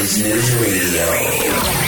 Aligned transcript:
Business 0.00 0.54
Radio. 0.54 1.79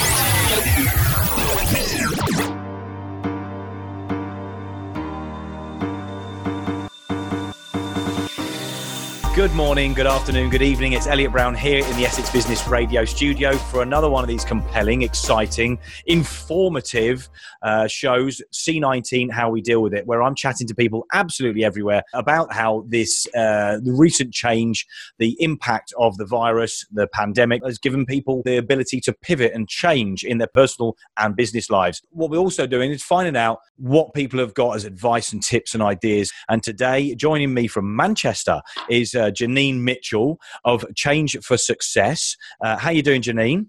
Good 9.52 9.58
morning, 9.58 9.92
good 9.92 10.06
afternoon, 10.06 10.48
good 10.48 10.62
evening. 10.62 10.94
It's 10.94 11.06
Elliot 11.06 11.30
Brown 11.30 11.54
here 11.54 11.84
in 11.84 11.96
the 11.98 12.06
Essex 12.06 12.30
Business 12.30 12.66
Radio 12.66 13.04
studio 13.04 13.52
for 13.52 13.82
another 13.82 14.08
one 14.08 14.24
of 14.24 14.28
these 14.28 14.46
compelling, 14.46 15.02
exciting, 15.02 15.78
informative 16.06 17.28
uh, 17.60 17.86
shows, 17.86 18.40
C19, 18.50 19.30
How 19.30 19.50
We 19.50 19.60
Deal 19.60 19.82
with 19.82 19.92
It, 19.92 20.06
where 20.06 20.22
I'm 20.22 20.34
chatting 20.34 20.66
to 20.68 20.74
people 20.74 21.04
absolutely 21.12 21.64
everywhere 21.64 22.02
about 22.14 22.50
how 22.50 22.86
this, 22.88 23.26
uh, 23.34 23.78
recent 23.84 24.32
change, 24.32 24.86
the 25.18 25.36
impact 25.38 25.92
of 25.98 26.16
the 26.16 26.24
virus, 26.24 26.86
the 26.90 27.06
pandemic 27.08 27.62
has 27.62 27.78
given 27.78 28.06
people 28.06 28.40
the 28.46 28.56
ability 28.56 29.02
to 29.02 29.12
pivot 29.12 29.52
and 29.52 29.68
change 29.68 30.24
in 30.24 30.38
their 30.38 30.48
personal 30.48 30.96
and 31.18 31.36
business 31.36 31.68
lives. 31.68 32.00
What 32.08 32.30
we're 32.30 32.38
also 32.38 32.66
doing 32.66 32.90
is 32.90 33.02
finding 33.02 33.36
out 33.36 33.58
what 33.76 34.14
people 34.14 34.38
have 34.38 34.54
got 34.54 34.76
as 34.76 34.86
advice 34.86 35.30
and 35.30 35.42
tips 35.42 35.74
and 35.74 35.82
ideas. 35.82 36.32
And 36.48 36.62
today, 36.62 37.14
joining 37.16 37.52
me 37.52 37.66
from 37.66 37.94
Manchester 37.94 38.62
is 38.88 39.14
uh, 39.14 39.30
Janine 39.42 39.80
Mitchell 39.80 40.38
of 40.64 40.84
Change 40.94 41.36
for 41.42 41.56
Success. 41.56 42.36
Uh, 42.60 42.76
how 42.76 42.90
are 42.90 42.92
you 42.92 43.02
doing, 43.02 43.22
Janine? 43.22 43.66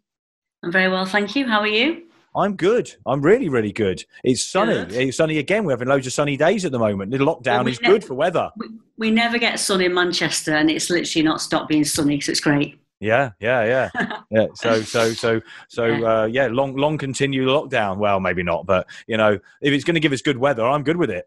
I'm 0.64 0.72
very 0.72 0.90
well, 0.90 1.06
thank 1.06 1.36
you. 1.36 1.48
How 1.48 1.60
are 1.60 1.68
you? 1.68 2.04
I'm 2.36 2.56
good. 2.56 2.92
I'm 3.06 3.22
really, 3.22 3.50
really 3.50 3.72
good. 3.72 4.04
It's 4.24 4.46
sunny. 4.46 4.74
Good. 4.74 4.94
It's 4.94 5.18
sunny 5.18 5.38
again. 5.38 5.66
We're 5.66 5.74
having 5.74 5.88
loads 5.88 6.08
of 6.08 6.14
sunny 6.14 6.38
days 6.38 6.66
at 6.66 6.72
the 6.72 6.80
moment. 6.80 7.12
The 7.12 7.18
lockdown 7.18 7.58
Well, 7.58 7.64
we 7.66 7.72
is 7.72 7.82
ne- 7.82 7.88
good 7.88 8.04
for 8.04 8.16
weather. 8.16 8.50
We, 8.58 8.68
we 8.98 9.12
never 9.12 9.38
get 9.38 9.60
sun 9.60 9.82
in 9.82 9.94
Manchester, 9.94 10.56
and 10.56 10.70
it's 10.70 10.90
literally 10.90 11.24
not 11.24 11.42
stopped 11.42 11.70
being 11.70 11.84
sunny, 11.84 12.20
so 12.22 12.32
it's 12.32 12.40
great. 12.40 12.80
Yeah, 13.00 13.32
yeah, 13.40 13.90
yeah, 13.96 14.18
yeah. 14.32 14.48
So, 14.56 14.82
so, 14.82 15.12
so, 15.12 15.42
so, 15.68 15.86
uh, 16.08 16.26
yeah. 16.26 16.48
Long, 16.48 16.76
long 16.76 16.98
continued 16.98 17.48
lockdown. 17.48 17.98
Well, 17.98 18.20
maybe 18.20 18.42
not, 18.42 18.66
but 18.66 18.88
you 19.08 19.18
know, 19.18 19.34
if 19.62 19.74
it's 19.74 19.84
going 19.84 19.96
to 19.96 20.00
give 20.00 20.14
us 20.14 20.22
good 20.22 20.38
weather, 20.38 20.66
I'm 20.66 20.84
good 20.84 20.98
with 20.98 21.12
it. 21.12 21.26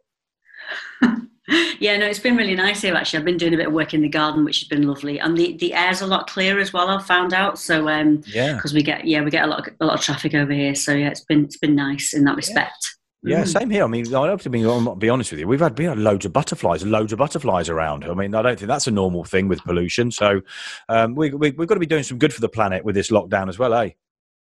yeah, 1.78 1.96
no, 1.96 2.06
it's 2.06 2.18
been 2.18 2.36
really 2.36 2.54
nice 2.54 2.82
here. 2.82 2.94
Actually, 2.94 3.20
I've 3.20 3.24
been 3.24 3.36
doing 3.36 3.54
a 3.54 3.56
bit 3.56 3.68
of 3.68 3.72
work 3.72 3.94
in 3.94 4.02
the 4.02 4.08
garden, 4.08 4.44
which 4.44 4.60
has 4.60 4.68
been 4.68 4.86
lovely, 4.86 5.18
and 5.20 5.36
the, 5.36 5.56
the 5.58 5.74
air's 5.74 6.00
a 6.00 6.06
lot 6.06 6.26
clearer 6.28 6.58
as 6.60 6.72
well. 6.72 6.88
I've 6.88 7.06
found 7.06 7.32
out. 7.32 7.58
So, 7.58 7.88
um, 7.88 8.22
Yeah. 8.26 8.54
because 8.54 8.74
we 8.74 8.82
get 8.82 9.06
yeah, 9.06 9.22
we 9.22 9.30
get 9.30 9.44
a 9.44 9.46
lot 9.48 9.66
of, 9.66 9.74
a 9.80 9.86
lot 9.86 9.94
of 9.94 10.00
traffic 10.00 10.34
over 10.34 10.52
here. 10.52 10.74
So 10.74 10.92
yeah, 10.92 11.08
it's 11.08 11.24
been 11.24 11.44
it's 11.44 11.58
been 11.58 11.74
nice 11.76 12.14
in 12.14 12.24
that 12.24 12.36
respect. 12.36 12.96
Yeah, 13.22 13.42
Mm. 13.42 13.48
same 13.48 13.70
here. 13.70 13.82
I 13.82 13.86
mean, 13.88 14.14
I 14.14 14.28
have 14.28 14.42
to 14.42 14.50
be, 14.50 14.64
I'll 14.64 14.94
be 14.94 15.08
honest 15.08 15.32
with 15.32 15.40
you. 15.40 15.48
We've 15.48 15.58
had, 15.58 15.76
we 15.76 15.84
had 15.86 15.98
loads 15.98 16.24
of 16.26 16.32
butterflies, 16.32 16.84
loads 16.86 17.12
of 17.12 17.18
butterflies 17.18 17.68
around. 17.68 18.04
I 18.04 18.14
mean, 18.14 18.34
I 18.36 18.42
don't 18.42 18.56
think 18.56 18.68
that's 18.68 18.86
a 18.86 18.92
normal 18.92 19.24
thing 19.24 19.48
with 19.48 19.64
pollution. 19.64 20.12
So 20.12 20.42
um, 20.88 21.16
we, 21.16 21.30
we, 21.30 21.50
we've 21.52 21.66
got 21.66 21.74
to 21.74 21.80
be 21.80 21.86
doing 21.86 22.04
some 22.04 22.18
good 22.18 22.32
for 22.32 22.40
the 22.40 22.48
planet 22.48 22.84
with 22.84 22.94
this 22.94 23.10
lockdown 23.10 23.48
as 23.48 23.58
well, 23.58 23.74
eh? 23.74 23.90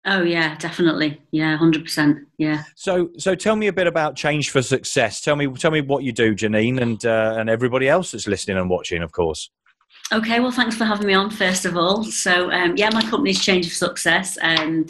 Oh 0.07 0.23
yeah, 0.23 0.57
definitely. 0.57 1.21
Yeah, 1.31 1.57
hundred 1.57 1.85
percent. 1.85 2.19
Yeah. 2.37 2.65
So, 2.75 3.11
so 3.17 3.35
tell 3.35 3.57
me 3.57 3.69
a 3.69 3.73
bit 3.73 3.87
about 3.87 4.17
Change 4.17 4.51
for 4.51 4.61
Success. 4.61 5.23
Tell 5.23 5.35
me, 5.35 5.47
tell 5.55 5.71
me 5.71 5.81
what 5.81 6.03
you 6.05 6.13
do, 6.13 6.35
Janine, 6.35 6.81
and 6.81 7.05
uh, 7.07 7.37
and 7.39 7.49
everybody 7.49 7.89
else 7.89 8.11
that's 8.11 8.27
listening 8.27 8.59
and 8.59 8.69
watching, 8.69 9.03
of 9.03 9.13
course. 9.13 9.51
Okay, 10.13 10.39
well, 10.39 10.51
thanks 10.53 10.77
for 10.77 10.85
having 10.85 11.07
me 11.07 11.15
on, 11.15 11.31
first 11.31 11.65
of 11.65 11.79
all. 11.79 12.05
So, 12.05 12.51
um, 12.53 12.77
yeah, 12.77 12.91
my 12.93 13.01
company's 13.01 13.43
Change 13.43 13.67
of 13.67 13.73
Success. 13.73 14.37
Um, 14.43 14.87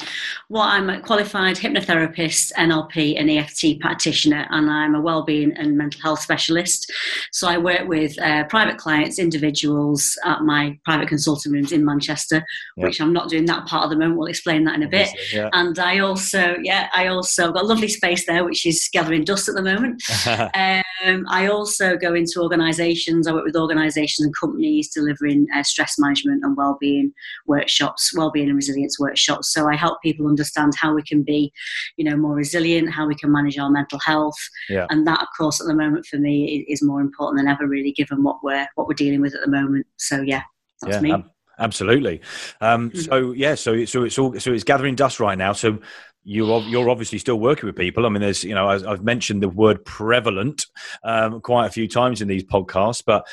what 0.48 0.66
I'm 0.66 0.90
a 0.90 1.00
qualified 1.00 1.54
hypnotherapist, 1.56 2.52
NLP, 2.54 3.18
and 3.18 3.30
EFT 3.30 3.80
practitioner, 3.80 4.44
and 4.50 4.68
I'm 4.68 4.96
a 4.96 5.00
wellbeing 5.00 5.52
and 5.56 5.78
mental 5.78 6.00
health 6.02 6.20
specialist. 6.20 6.92
So, 7.30 7.46
I 7.46 7.58
work 7.58 7.86
with 7.86 8.18
uh, 8.20 8.44
private 8.48 8.76
clients, 8.76 9.20
individuals 9.20 10.18
at 10.24 10.42
my 10.42 10.76
private 10.84 11.08
consulting 11.08 11.52
rooms 11.52 11.70
in 11.70 11.84
Manchester, 11.84 12.44
Yep. 12.76 12.84
which 12.84 13.00
I'm 13.00 13.12
not 13.12 13.28
doing 13.28 13.44
that 13.46 13.66
part 13.66 13.84
of 13.84 13.90
the 13.90 13.96
moment. 13.96 14.18
We'll 14.18 14.26
explain 14.26 14.64
that 14.64 14.74
in 14.74 14.82
a 14.82 14.88
bit. 14.88 15.10
Yeah. 15.32 15.48
And 15.52 15.78
I 15.78 16.00
also, 16.00 16.56
yeah, 16.60 16.88
I 16.92 17.06
also 17.06 17.52
got 17.52 17.62
a 17.62 17.66
lovely 17.66 17.88
space 17.88 18.26
there, 18.26 18.44
which 18.44 18.66
is 18.66 18.89
gathering 18.92 19.22
dust 19.24 19.48
at 19.48 19.55
the 19.55 19.62
moment. 19.62 20.02
Um, 21.05 21.27
I 21.28 21.48
also 21.48 21.96
go 21.98 22.14
into 22.14 22.40
organisations. 22.40 23.27
I 23.27 23.33
work 23.33 23.44
with 23.44 23.56
organisations 23.56 24.24
and 24.24 24.34
companies 24.34 24.89
delivering 25.04 25.46
uh, 25.54 25.62
stress 25.62 25.94
management 25.98 26.42
and 26.44 26.56
well-being 26.56 27.12
workshops, 27.46 28.12
well-being 28.16 28.48
and 28.48 28.56
resilience 28.56 28.98
workshops. 28.98 29.52
So 29.52 29.68
I 29.68 29.76
help 29.76 30.00
people 30.02 30.26
understand 30.26 30.72
how 30.76 30.94
we 30.94 31.02
can 31.02 31.22
be, 31.22 31.52
you 31.96 32.04
know, 32.04 32.16
more 32.16 32.34
resilient, 32.34 32.90
how 32.92 33.06
we 33.06 33.14
can 33.14 33.30
manage 33.32 33.58
our 33.58 33.70
mental 33.70 33.98
health, 33.98 34.36
Yeah. 34.68 34.86
and 34.90 35.06
that, 35.06 35.20
of 35.20 35.28
course, 35.36 35.60
at 35.60 35.66
the 35.66 35.74
moment 35.74 36.06
for 36.06 36.18
me 36.18 36.64
is 36.68 36.82
more 36.82 37.00
important 37.00 37.38
than 37.38 37.48
ever, 37.48 37.66
really, 37.66 37.92
given 37.92 38.22
what 38.22 38.36
we're 38.42 38.66
what 38.76 38.86
we're 38.88 38.94
dealing 38.94 39.20
with 39.20 39.34
at 39.34 39.40
the 39.40 39.50
moment. 39.50 39.86
So 39.96 40.20
yeah, 40.22 40.42
that's 40.80 40.94
yeah, 40.96 41.00
me. 41.00 41.12
ab- 41.12 41.30
absolutely. 41.58 42.20
Um, 42.60 42.90
Mhm. 42.90 43.04
so 43.04 43.32
yeah, 43.32 43.54
so 43.54 43.84
so 43.84 44.04
it's 44.04 44.18
all 44.18 44.38
so 44.40 44.52
it's 44.52 44.64
gathering 44.64 44.94
dust 44.94 45.20
right 45.20 45.38
now. 45.38 45.52
So 45.52 45.78
you 46.26 46.50
are, 46.52 46.60
you're 46.62 46.88
obviously 46.88 47.18
still 47.18 47.38
working 47.38 47.66
with 47.66 47.76
people. 47.76 48.06
I 48.06 48.08
mean, 48.08 48.22
there's 48.22 48.44
you 48.44 48.54
know 48.54 48.68
I've 48.68 49.04
mentioned 49.04 49.42
the 49.42 49.48
word 49.48 49.84
prevalent 49.84 50.66
um, 51.04 51.40
quite 51.40 51.66
a 51.66 51.70
few 51.70 51.86
times 51.86 52.22
in 52.22 52.28
these 52.28 52.44
podcasts, 52.44 53.02
but 53.04 53.26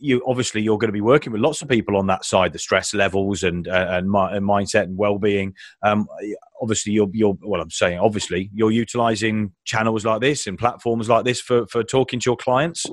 you 0.00 0.22
obviously 0.26 0.62
you're 0.62 0.78
going 0.78 0.88
to 0.88 0.92
be 0.92 1.00
working 1.00 1.32
with 1.32 1.40
lots 1.40 1.62
of 1.62 1.68
people 1.68 1.96
on 1.96 2.06
that 2.08 2.24
side, 2.24 2.52
the 2.52 2.58
stress 2.58 2.94
levels 2.94 3.42
and 3.42 3.68
uh, 3.68 3.86
and, 3.90 4.10
mi- 4.10 4.28
and 4.32 4.46
mindset 4.46 4.84
and 4.84 4.96
well-being. 4.96 5.54
Um, 5.82 6.06
obviously, 6.60 6.92
you're 6.92 7.08
you're 7.12 7.36
well, 7.42 7.60
I'm 7.60 7.70
saying 7.70 7.98
obviously 7.98 8.50
you're 8.54 8.70
utilizing 8.70 9.52
channels 9.64 10.04
like 10.04 10.20
this 10.20 10.46
and 10.46 10.58
platforms 10.58 11.08
like 11.08 11.24
this 11.24 11.40
for 11.40 11.66
for 11.66 11.84
talking 11.84 12.20
to 12.20 12.30
your 12.30 12.36
clients. 12.36 12.86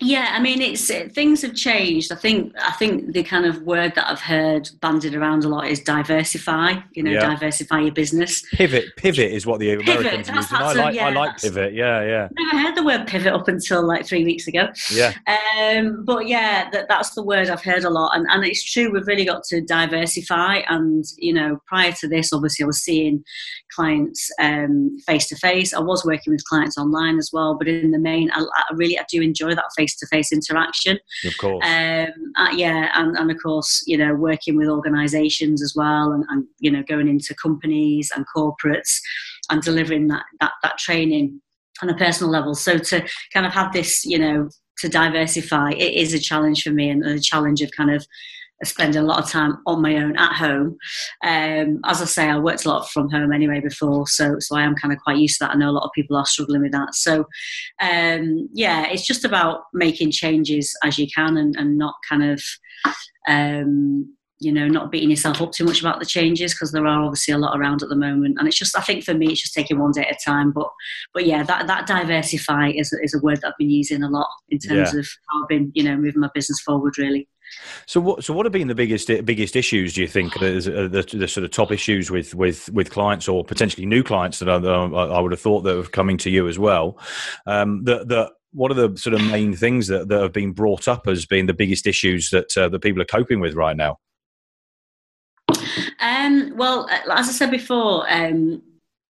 Yeah, 0.00 0.28
I 0.30 0.40
mean, 0.40 0.62
it's 0.62 0.88
uh, 0.90 1.08
things 1.12 1.42
have 1.42 1.54
changed. 1.56 2.12
I 2.12 2.14
think 2.14 2.52
I 2.62 2.70
think 2.72 3.12
the 3.14 3.24
kind 3.24 3.44
of 3.46 3.62
word 3.62 3.94
that 3.96 4.08
I've 4.08 4.20
heard 4.20 4.68
bandied 4.80 5.14
around 5.16 5.44
a 5.44 5.48
lot 5.48 5.66
is 5.66 5.80
diversify. 5.80 6.74
You 6.92 7.02
know, 7.02 7.10
Yeah. 7.10 7.20
diversify 7.30 7.80
your 7.80 7.92
business. 7.92 8.42
Pivot, 8.52 8.94
pivot 8.96 9.32
is 9.32 9.44
what 9.44 9.58
the 9.58 9.76
Pivot, 9.78 9.88
Americans 9.88 10.26
that's- 10.28 10.50
use, 10.52 10.60
I 10.60 10.72
like 10.74 10.98
I 10.98 11.10
like 11.10 11.38
pivot. 11.38 11.74
Yeah, 11.74 12.02
yeah, 12.04 12.28
I 12.38 12.44
Never 12.44 12.58
heard 12.64 12.74
the 12.76 12.84
word 12.84 13.06
pivot 13.08 13.32
up 13.32 13.48
until 13.48 13.84
like 13.84 14.06
three 14.06 14.24
weeks 14.24 14.46
ago. 14.46 14.68
yeah. 14.94 15.14
Um, 15.26 16.04
but 16.04 16.28
yeah, 16.28 16.70
that, 16.70 16.86
that's 16.88 17.10
the 17.10 17.22
word 17.24 17.50
I've 17.50 17.64
heard 17.64 17.82
a 17.84 17.90
lot, 17.90 18.16
and 18.16 18.24
and 18.30 18.44
it's 18.44 18.62
true. 18.62 18.92
We've 18.92 19.06
really 19.06 19.24
got 19.24 19.42
to 19.44 19.60
diversify. 19.60 20.60
And 20.68 21.04
you 21.16 21.32
know, 21.32 21.58
prior 21.66 21.90
to 21.92 22.06
this, 22.08 22.32
obviously, 22.32 22.62
I 22.62 22.66
was 22.66 22.82
seeing 22.82 23.24
clients 23.74 24.30
face 25.06 25.26
to 25.28 25.36
face. 25.36 25.74
I 25.74 25.80
was 25.80 26.04
working 26.04 26.32
with 26.32 26.44
clients 26.44 26.78
online 26.78 27.18
as 27.18 27.30
well, 27.32 27.56
but 27.58 27.66
in 27.68 27.90
the 27.90 27.98
main, 27.98 28.30
I, 28.32 28.42
I 28.42 28.62
really 28.74 28.98
I 28.98 29.04
do 29.10 29.20
enjoy 29.22 29.54
that 29.54 29.64
face 29.76 29.87
to 29.96 30.06
face 30.06 30.32
interaction. 30.32 30.98
Of 31.24 31.36
course. 31.38 31.64
Um, 31.66 32.12
uh, 32.36 32.50
yeah, 32.54 32.90
and, 32.94 33.16
and 33.16 33.30
of 33.30 33.36
course, 33.42 33.82
you 33.86 33.96
know, 33.96 34.14
working 34.14 34.56
with 34.56 34.68
organisations 34.68 35.62
as 35.62 35.74
well, 35.76 36.12
and, 36.12 36.24
and 36.28 36.44
you 36.58 36.70
know, 36.70 36.82
going 36.88 37.08
into 37.08 37.34
companies 37.34 38.10
and 38.14 38.24
corporates 38.34 39.00
and 39.50 39.62
delivering 39.62 40.08
that 40.08 40.24
that 40.40 40.52
that 40.62 40.78
training 40.78 41.40
on 41.82 41.88
a 41.88 41.96
personal 41.96 42.30
level. 42.30 42.54
So 42.54 42.78
to 42.78 43.06
kind 43.32 43.46
of 43.46 43.52
have 43.52 43.72
this, 43.72 44.04
you 44.04 44.18
know, 44.18 44.48
to 44.78 44.88
diversify, 44.88 45.70
it 45.70 45.94
is 45.94 46.14
a 46.14 46.18
challenge 46.18 46.62
for 46.62 46.70
me, 46.70 46.90
and 46.90 47.04
a 47.04 47.20
challenge 47.20 47.62
of 47.62 47.70
kind 47.76 47.90
of 47.90 48.06
spending 48.64 49.02
a 49.02 49.06
lot 49.06 49.22
of 49.22 49.30
time 49.30 49.58
on 49.66 49.80
my 49.82 49.96
own 49.96 50.16
at 50.16 50.32
home. 50.32 50.76
Um, 51.24 51.80
as 51.84 52.02
I 52.02 52.06
say, 52.06 52.28
I 52.28 52.38
worked 52.38 52.64
a 52.64 52.68
lot 52.68 52.88
from 52.90 53.10
home 53.10 53.32
anyway 53.32 53.60
before, 53.60 54.06
so 54.06 54.36
so 54.38 54.56
I 54.56 54.62
am 54.62 54.74
kind 54.74 54.92
of 54.92 54.98
quite 55.00 55.18
used 55.18 55.38
to 55.38 55.44
that. 55.44 55.52
I 55.54 55.58
know 55.58 55.70
a 55.70 55.72
lot 55.72 55.84
of 55.84 55.92
people 55.94 56.16
are 56.16 56.26
struggling 56.26 56.62
with 56.62 56.72
that. 56.72 56.94
So 56.94 57.26
um, 57.80 58.48
yeah, 58.52 58.86
it's 58.86 59.06
just 59.06 59.24
about 59.24 59.62
making 59.72 60.10
changes 60.10 60.76
as 60.84 60.98
you 60.98 61.06
can 61.14 61.36
and, 61.36 61.54
and 61.56 61.78
not 61.78 61.94
kind 62.08 62.24
of 62.24 62.42
um, 63.28 64.14
you 64.40 64.52
know 64.52 64.68
not 64.68 64.90
beating 64.90 65.10
yourself 65.10 65.40
up 65.42 65.52
too 65.52 65.64
much 65.64 65.80
about 65.80 65.98
the 65.98 66.06
changes 66.06 66.54
because 66.54 66.70
there 66.72 66.86
are 66.86 67.02
obviously 67.02 67.34
a 67.34 67.38
lot 67.38 67.58
around 67.58 67.82
at 67.82 67.88
the 67.88 67.96
moment 67.96 68.36
and 68.38 68.46
it's 68.46 68.56
just 68.58 68.76
i 68.78 68.80
think 68.80 69.02
for 69.04 69.14
me 69.14 69.26
it's 69.32 69.42
just 69.42 69.54
taking 69.54 69.78
one 69.78 69.90
day 69.92 70.02
at 70.02 70.14
a 70.14 70.18
time 70.24 70.52
but 70.52 70.68
but 71.12 71.26
yeah 71.26 71.42
that 71.42 71.66
that 71.66 71.86
diversify 71.86 72.68
is, 72.68 72.92
is 73.02 73.14
a 73.14 73.18
word 73.20 73.40
that 73.40 73.48
i've 73.48 73.58
been 73.58 73.70
using 73.70 74.02
a 74.02 74.08
lot 74.08 74.28
in 74.50 74.58
terms 74.58 74.92
Yeah. 74.92 75.00
of 75.00 75.08
how 75.28 75.42
i've 75.42 75.48
been 75.48 75.72
you 75.74 75.82
know 75.82 75.96
moving 75.96 76.20
my 76.20 76.30
business 76.34 76.60
forward 76.60 76.98
really 76.98 77.28
So 77.86 78.00
what? 78.00 78.24
So 78.24 78.32
what 78.32 78.46
have 78.46 78.52
been 78.52 78.68
the 78.68 78.74
biggest 78.74 79.08
biggest 79.24 79.56
issues? 79.56 79.94
Do 79.94 80.02
you 80.02 80.08
think 80.08 80.40
is, 80.42 80.68
uh, 80.68 80.88
the, 80.90 81.02
the 81.12 81.28
sort 81.28 81.44
of 81.44 81.50
top 81.50 81.72
issues 81.72 82.10
with 82.10 82.34
with 82.34 82.68
with 82.70 82.90
clients 82.90 83.28
or 83.28 83.44
potentially 83.44 83.86
new 83.86 84.02
clients 84.02 84.38
that 84.38 84.48
I, 84.48 84.56
I 84.56 85.20
would 85.20 85.32
have 85.32 85.40
thought 85.40 85.62
that 85.62 85.78
are 85.78 85.82
coming 85.84 86.16
to 86.18 86.30
you 86.30 86.48
as 86.48 86.58
well? 86.58 86.98
Um, 87.46 87.84
that 87.84 88.08
that 88.08 88.32
what 88.52 88.70
are 88.70 88.74
the 88.88 88.96
sort 88.96 89.14
of 89.14 89.22
main 89.22 89.54
things 89.54 89.86
that, 89.88 90.08
that 90.08 90.20
have 90.20 90.32
been 90.32 90.52
brought 90.52 90.88
up 90.88 91.06
as 91.06 91.26
being 91.26 91.46
the 91.46 91.54
biggest 91.54 91.86
issues 91.86 92.30
that 92.30 92.56
uh, 92.56 92.68
that 92.68 92.80
people 92.80 93.02
are 93.02 93.06
coping 93.06 93.40
with 93.40 93.54
right 93.54 93.76
now? 93.76 93.98
Um, 96.00 96.54
well, 96.56 96.88
uh, 96.90 97.12
as 97.12 97.28
I 97.28 97.32
said 97.32 97.50
before, 97.50 98.10
um, 98.12 98.62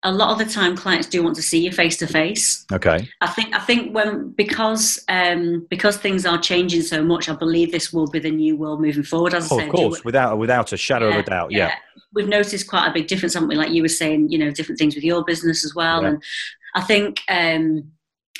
a 0.04 0.12
lot 0.12 0.30
of 0.30 0.38
the 0.38 0.52
time 0.52 0.76
clients 0.76 1.08
do 1.08 1.22
want 1.22 1.34
to 1.36 1.42
see 1.42 1.58
you 1.64 1.72
face 1.72 1.96
to 1.96 2.06
face. 2.06 2.64
Okay. 2.72 3.08
I 3.20 3.26
think 3.28 3.54
I 3.54 3.58
think 3.58 3.94
when 3.94 4.30
because 4.30 5.02
um, 5.08 5.66
because 5.70 5.96
things 5.96 6.24
are 6.24 6.38
changing 6.38 6.82
so 6.82 7.02
much, 7.02 7.28
I 7.28 7.34
believe 7.34 7.72
this 7.72 7.92
will 7.92 8.06
be 8.06 8.20
the 8.20 8.30
new 8.30 8.56
world 8.56 8.80
moving 8.80 9.02
forward. 9.02 9.34
As 9.34 9.50
I 9.50 9.54
Oh, 9.54 9.58
say, 9.58 9.66
of 9.66 9.72
course, 9.72 10.04
without 10.04 10.38
without 10.38 10.72
a 10.72 10.76
shadow 10.76 11.08
of 11.08 11.16
a 11.16 11.22
doubt. 11.22 11.50
Yeah. 11.50 11.74
We've 12.14 12.28
noticed 12.28 12.68
quite 12.68 12.88
a 12.88 12.92
big 12.92 13.06
difference, 13.06 13.34
haven't 13.34 13.48
we? 13.48 13.56
Like 13.56 13.70
you 13.70 13.82
were 13.82 13.88
saying, 13.88 14.30
you 14.30 14.38
know, 14.38 14.50
different 14.50 14.78
things 14.78 14.94
with 14.94 15.04
your 15.04 15.24
business 15.24 15.64
as 15.64 15.74
well. 15.74 16.02
Yeah. 16.02 16.08
And 16.08 16.22
I 16.74 16.80
think 16.80 17.20
um, 17.28 17.90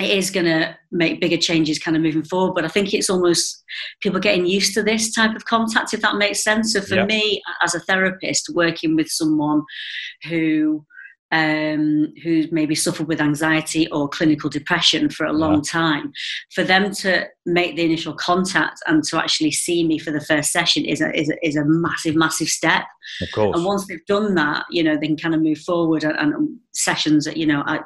it 0.00 0.10
is 0.10 0.30
going 0.30 0.46
to 0.46 0.76
make 0.92 1.20
bigger 1.20 1.36
changes 1.36 1.78
kind 1.78 1.96
of 1.96 2.02
moving 2.02 2.22
forward. 2.22 2.54
But 2.54 2.64
I 2.64 2.68
think 2.68 2.94
it's 2.94 3.10
almost 3.10 3.62
people 4.00 4.20
getting 4.20 4.46
used 4.46 4.74
to 4.74 4.82
this 4.82 5.12
type 5.12 5.34
of 5.34 5.44
contact, 5.44 5.92
if 5.92 6.00
that 6.02 6.16
makes 6.16 6.42
sense. 6.42 6.72
So 6.72 6.80
for 6.80 7.04
me, 7.04 7.42
as 7.62 7.74
a 7.74 7.80
therapist, 7.80 8.48
working 8.54 8.94
with 8.96 9.08
someone 9.08 9.62
who 10.28 10.86
um, 11.30 12.12
who 12.22 12.44
maybe 12.50 12.74
suffered 12.74 13.08
with 13.08 13.20
anxiety 13.20 13.86
or 13.90 14.08
clinical 14.08 14.48
depression 14.48 15.10
for 15.10 15.26
a 15.26 15.32
long 15.32 15.56
yeah. 15.56 15.70
time, 15.70 16.12
for 16.54 16.64
them 16.64 16.90
to 16.92 17.26
make 17.44 17.76
the 17.76 17.84
initial 17.84 18.14
contact 18.14 18.80
and 18.86 19.04
to 19.04 19.18
actually 19.18 19.50
see 19.50 19.86
me 19.86 19.98
for 19.98 20.10
the 20.10 20.20
first 20.20 20.52
session 20.52 20.84
is 20.84 21.00
a, 21.00 21.14
is 21.18 21.28
a, 21.28 21.46
is 21.46 21.56
a 21.56 21.64
massive, 21.64 22.16
massive 22.16 22.48
step. 22.48 22.84
Of 23.20 23.28
course. 23.32 23.56
And 23.56 23.64
once 23.64 23.86
they've 23.86 24.04
done 24.06 24.34
that, 24.36 24.64
you 24.70 24.82
know, 24.82 24.96
they 24.96 25.06
can 25.06 25.16
kind 25.16 25.34
of 25.34 25.42
move 25.42 25.58
forward 25.58 26.04
and, 26.04 26.16
and 26.16 26.58
sessions 26.72 27.24
that, 27.26 27.36
you 27.36 27.46
know, 27.46 27.62
I, 27.66 27.80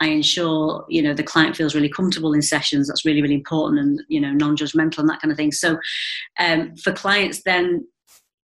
I 0.00 0.08
ensure, 0.08 0.84
you 0.90 1.00
know, 1.00 1.14
the 1.14 1.22
client 1.22 1.56
feels 1.56 1.74
really 1.74 1.88
comfortable 1.88 2.34
in 2.34 2.42
sessions. 2.42 2.88
That's 2.88 3.06
really, 3.06 3.22
really 3.22 3.34
important 3.34 3.80
and, 3.80 4.02
you 4.08 4.20
know, 4.20 4.32
non-judgmental 4.32 4.98
and 4.98 5.08
that 5.08 5.22
kind 5.22 5.32
of 5.32 5.38
thing. 5.38 5.52
So 5.52 5.78
um, 6.38 6.76
for 6.76 6.92
clients 6.92 7.42
then 7.44 7.86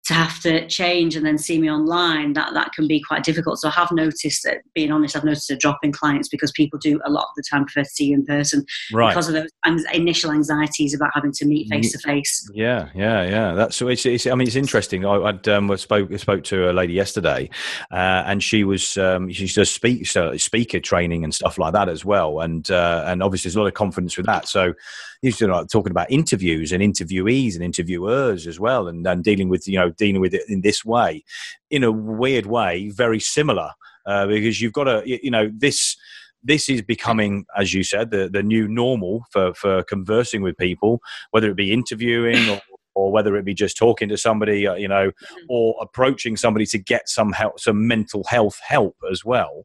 to 0.05 0.15
have 0.15 0.41
to 0.41 0.67
change 0.67 1.15
and 1.15 1.25
then 1.25 1.39
see 1.39 1.61
me 1.61 1.71
online, 1.71 2.33
that 2.33 2.53
that 2.55 2.73
can 2.73 2.89
be 2.89 3.01
quite 3.01 3.23
difficult. 3.23 3.59
So 3.61 3.69
I 3.69 3.73
have 3.73 3.93
noticed 3.93 4.43
that, 4.43 4.59
being 4.75 4.91
honest, 4.91 5.15
I've 5.15 5.25
noticed 5.25 5.51
a 5.51 5.57
drop 5.57 5.79
in 5.83 5.93
clients 5.93 6.29
because 6.29 6.51
people 6.53 6.79
do 6.79 7.01
a 7.05 7.11
lot 7.11 7.23
of 7.23 7.31
the 7.37 7.45
time 7.49 7.65
prefer 7.65 7.85
to 7.85 7.89
see 7.89 8.07
you 8.07 8.15
in 8.15 8.27
person 8.27 8.65
right. 8.93 9.11
because 9.11 9.29
of 9.29 9.35
those 9.35 9.85
initial 9.95 10.33
anxieties 10.33 10.93
about 10.93 11.11
having 11.15 11.33
to 11.33 11.45
meet 11.45 11.69
face 11.69 11.93
to 11.93 11.99
face. 11.99 12.51
Yeah, 12.53 12.89
yeah, 12.95 13.23
yeah. 13.23 13.55
That's 13.55 13.77
so. 13.77 13.89
It's, 13.89 14.05
it's, 14.05 14.27
I 14.27 14.35
mean, 14.35 14.49
it's 14.49 14.57
interesting. 14.57 15.07
I, 15.07 15.19
would 15.19 15.47
um, 15.47 15.77
spoke 15.77 16.19
spoke 16.19 16.43
to 16.45 16.71
a 16.71 16.73
lady 16.73 16.95
yesterday, 16.95 17.49
uh, 17.93 18.25
and 18.27 18.43
she 18.43 18.65
was 18.65 18.97
um, 18.97 19.31
she 19.31 19.47
does 19.47 19.71
speak 19.71 20.09
so 20.09 20.37
speaker 20.37 20.81
training 20.81 21.23
and 21.23 21.33
stuff 21.33 21.59
like 21.59 21.75
that 21.75 21.89
as 21.89 22.05
well, 22.05 22.41
and 22.41 22.69
uh, 22.73 23.05
and 23.07 23.23
obviously 23.23 23.49
there's 23.49 23.57
a 23.57 23.61
lot 23.61 23.69
of 23.69 23.75
confidence 23.75 24.17
with 24.17 24.27
that. 24.27 24.49
So 24.49 24.75
he's 25.23 25.41
you 25.41 25.47
know, 25.47 25.65
talking 25.65 25.93
about 25.93 26.11
interviews 26.11 26.73
and 26.73 26.83
interviewees 26.83 27.55
and 27.55 27.63
interviewers 27.63 28.47
as 28.47 28.61
well, 28.61 28.89
and, 28.89 29.07
and 29.07 29.25
dealing 29.25 29.49
with 29.49 29.67
you 29.67 29.79
know 29.79 29.92
dealing 29.97 30.21
with 30.21 30.35
it 30.35 30.43
in 30.49 30.61
this 30.61 30.85
way, 30.85 31.25
in 31.71 31.85
a 31.85 31.93
weird 31.93 32.47
way, 32.47 32.91
very 32.91 33.21
similar 33.21 33.71
uh, 34.07 34.27
because 34.27 34.61
you've 34.61 34.73
got 34.73 34.85
to 34.85 35.03
you 35.05 35.31
know 35.31 35.51
this 35.55 35.97
this 36.45 36.69
is 36.69 36.83
becoming, 36.83 37.47
as 37.57 37.73
you 37.73 37.85
said, 37.85 38.11
the, 38.11 38.29
the 38.29 38.43
new 38.43 38.67
normal 38.67 39.25
for, 39.31 39.55
for 39.55 39.85
conversing 39.85 40.43
with 40.43 40.57
people, 40.57 41.01
whether 41.31 41.49
it 41.49 41.57
be 41.57 41.73
interviewing 41.73 42.51
or, 42.51 42.61
or 42.97 43.13
whether 43.13 43.37
it 43.37 43.45
be 43.45 43.55
just 43.55 43.77
talking 43.77 44.09
to 44.09 44.17
somebody, 44.17 44.67
uh, 44.67 44.75
you 44.75 44.89
know, 44.89 45.09
mm-hmm. 45.11 45.45
or 45.49 45.77
approaching 45.81 46.37
somebody 46.37 46.67
to 46.67 46.79
get 46.79 47.09
some 47.09 47.33
help, 47.33 47.61
some 47.61 47.87
mental 47.87 48.25
health 48.25 48.59
help 48.67 48.97
as 49.09 49.25
well. 49.25 49.63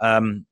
Um, 0.00 0.46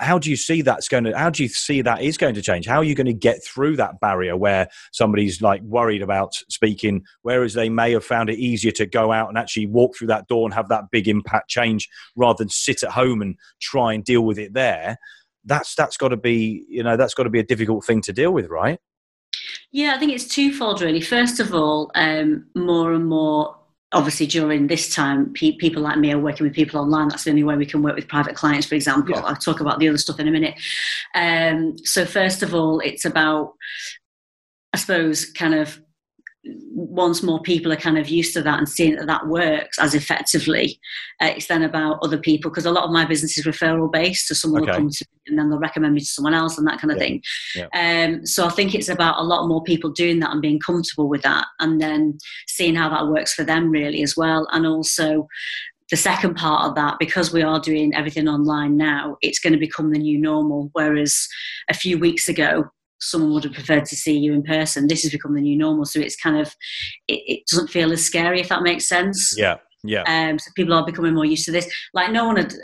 how 0.00 0.18
do 0.18 0.30
you 0.30 0.36
see 0.36 0.62
that's 0.62 0.88
going 0.88 1.04
to 1.04 1.16
how 1.16 1.30
do 1.30 1.42
you 1.42 1.48
see 1.48 1.82
that 1.82 2.02
is 2.02 2.16
going 2.16 2.34
to 2.34 2.42
change? 2.42 2.66
How 2.66 2.78
are 2.78 2.84
you 2.84 2.94
going 2.94 3.06
to 3.06 3.12
get 3.12 3.44
through 3.44 3.76
that 3.76 4.00
barrier 4.00 4.36
where 4.36 4.68
somebody's 4.92 5.42
like 5.42 5.62
worried 5.62 6.02
about 6.02 6.32
speaking 6.48 7.04
whereas 7.22 7.54
they 7.54 7.68
may 7.68 7.92
have 7.92 8.04
found 8.04 8.30
it 8.30 8.38
easier 8.38 8.72
to 8.72 8.86
go 8.86 9.12
out 9.12 9.28
and 9.28 9.38
actually 9.38 9.66
walk 9.66 9.96
through 9.96 10.08
that 10.08 10.26
door 10.28 10.46
and 10.46 10.54
have 10.54 10.68
that 10.68 10.84
big 10.90 11.08
impact 11.08 11.48
change 11.48 11.88
rather 12.16 12.38
than 12.38 12.48
sit 12.48 12.82
at 12.82 12.90
home 12.90 13.22
and 13.22 13.36
try 13.60 13.92
and 13.92 14.04
deal 14.04 14.22
with 14.22 14.38
it 14.38 14.54
there? 14.54 14.98
That's 15.44 15.74
that's 15.74 15.96
got 15.96 16.08
to 16.08 16.16
be 16.16 16.64
you 16.68 16.82
know 16.82 16.96
that's 16.96 17.14
got 17.14 17.24
to 17.24 17.30
be 17.30 17.40
a 17.40 17.44
difficult 17.44 17.84
thing 17.84 18.00
to 18.02 18.12
deal 18.12 18.32
with 18.32 18.48
right? 18.48 18.78
Yeah 19.72 19.94
i 19.94 19.98
think 19.98 20.12
it's 20.12 20.26
twofold 20.26 20.80
really. 20.80 21.00
First 21.00 21.40
of 21.40 21.54
all 21.54 21.90
um, 21.94 22.46
more 22.54 22.92
and 22.92 23.06
more 23.06 23.56
obviously 23.94 24.26
during 24.26 24.66
this 24.66 24.94
time 24.94 25.32
pe- 25.32 25.56
people 25.56 25.82
like 25.82 25.98
me 25.98 26.12
are 26.12 26.18
working 26.18 26.44
with 26.44 26.54
people 26.54 26.80
online. 26.80 27.08
That's 27.08 27.24
the 27.24 27.30
only 27.30 27.44
way 27.44 27.56
we 27.56 27.66
can 27.66 27.82
work 27.82 27.96
with 27.96 28.08
private 28.08 28.34
clients 28.34 28.66
for 28.66 28.74
example. 28.74 29.14
Yeah. 29.14 29.22
i'll 29.22 29.36
talk 29.36 29.60
about 29.60 29.78
the 29.78 29.88
other 29.88 29.98
stuff 29.98 30.20
in 30.20 30.28
a 30.28 30.30
minute. 30.30 30.54
Um, 31.14 31.78
so 31.78 32.04
first 32.04 32.42
of 32.42 32.54
all 32.54 32.80
it's 32.80 33.04
about 33.04 33.54
i 34.72 34.76
suppose 34.76 35.24
kind 35.24 35.54
of 35.54 35.80
once 36.74 37.22
more 37.22 37.40
people 37.40 37.72
are 37.72 37.76
kind 37.76 37.98
of 37.98 38.08
used 38.08 38.34
to 38.34 38.42
that 38.42 38.58
and 38.58 38.68
seeing 38.68 38.96
that 38.96 39.06
that 39.06 39.26
works 39.26 39.78
as 39.78 39.94
effectively, 39.94 40.78
uh, 41.20 41.32
it's 41.36 41.46
then 41.46 41.62
about 41.62 41.98
other 42.02 42.18
people 42.18 42.50
because 42.50 42.66
a 42.66 42.70
lot 42.70 42.84
of 42.84 42.90
my 42.90 43.04
business 43.04 43.38
is 43.38 43.46
referral 43.46 43.90
based. 43.90 44.28
So 44.28 44.34
someone 44.34 44.62
okay. 44.62 44.72
will 44.72 44.78
come 44.78 44.90
to 44.90 45.06
me 45.10 45.20
and 45.28 45.38
then 45.38 45.48
they'll 45.48 45.58
recommend 45.58 45.94
me 45.94 46.00
to 46.00 46.06
someone 46.06 46.34
else 46.34 46.58
and 46.58 46.66
that 46.66 46.80
kind 46.80 46.90
of 46.90 46.98
yeah. 46.98 47.02
thing. 47.02 47.22
Yeah. 47.54 48.04
Um, 48.04 48.26
so 48.26 48.46
I 48.46 48.50
think 48.50 48.74
it's 48.74 48.88
about 48.88 49.18
a 49.18 49.22
lot 49.22 49.48
more 49.48 49.62
people 49.62 49.90
doing 49.90 50.20
that 50.20 50.32
and 50.32 50.42
being 50.42 50.60
comfortable 50.60 51.08
with 51.08 51.22
that 51.22 51.46
and 51.60 51.80
then 51.80 52.18
seeing 52.46 52.74
how 52.74 52.90
that 52.90 53.08
works 53.08 53.34
for 53.34 53.44
them 53.44 53.70
really 53.70 54.02
as 54.02 54.16
well. 54.16 54.46
And 54.52 54.66
also 54.66 55.28
the 55.90 55.96
second 55.96 56.34
part 56.34 56.66
of 56.68 56.74
that, 56.74 56.96
because 56.98 57.32
we 57.32 57.42
are 57.42 57.60
doing 57.60 57.94
everything 57.94 58.28
online 58.28 58.76
now, 58.76 59.16
it's 59.20 59.38
going 59.38 59.52
to 59.52 59.58
become 59.58 59.92
the 59.92 59.98
new 59.98 60.18
normal. 60.18 60.70
Whereas 60.72 61.28
a 61.68 61.74
few 61.74 61.98
weeks 61.98 62.28
ago, 62.28 62.64
someone 63.04 63.32
would 63.32 63.44
have 63.44 63.52
preferred 63.52 63.84
to 63.86 63.96
see 63.96 64.16
you 64.16 64.32
in 64.32 64.42
person. 64.42 64.86
This 64.86 65.02
has 65.02 65.12
become 65.12 65.34
the 65.34 65.40
new 65.40 65.56
normal, 65.56 65.84
so 65.84 66.00
it's 66.00 66.16
kind 66.16 66.38
of 66.38 66.48
it, 67.08 67.22
it 67.26 67.46
doesn't 67.50 67.70
feel 67.70 67.92
as 67.92 68.04
scary 68.04 68.40
if 68.40 68.48
that 68.48 68.62
makes 68.62 68.88
sense. 68.88 69.34
Yeah. 69.36 69.56
Yeah. 69.86 70.02
Um, 70.06 70.38
so 70.38 70.50
people 70.56 70.72
are 70.72 70.84
becoming 70.84 71.14
more 71.14 71.26
used 71.26 71.44
to 71.44 71.52
this. 71.52 71.70
Like 71.92 72.10
no 72.10 72.24
one 72.24 72.36
had, 72.36 72.54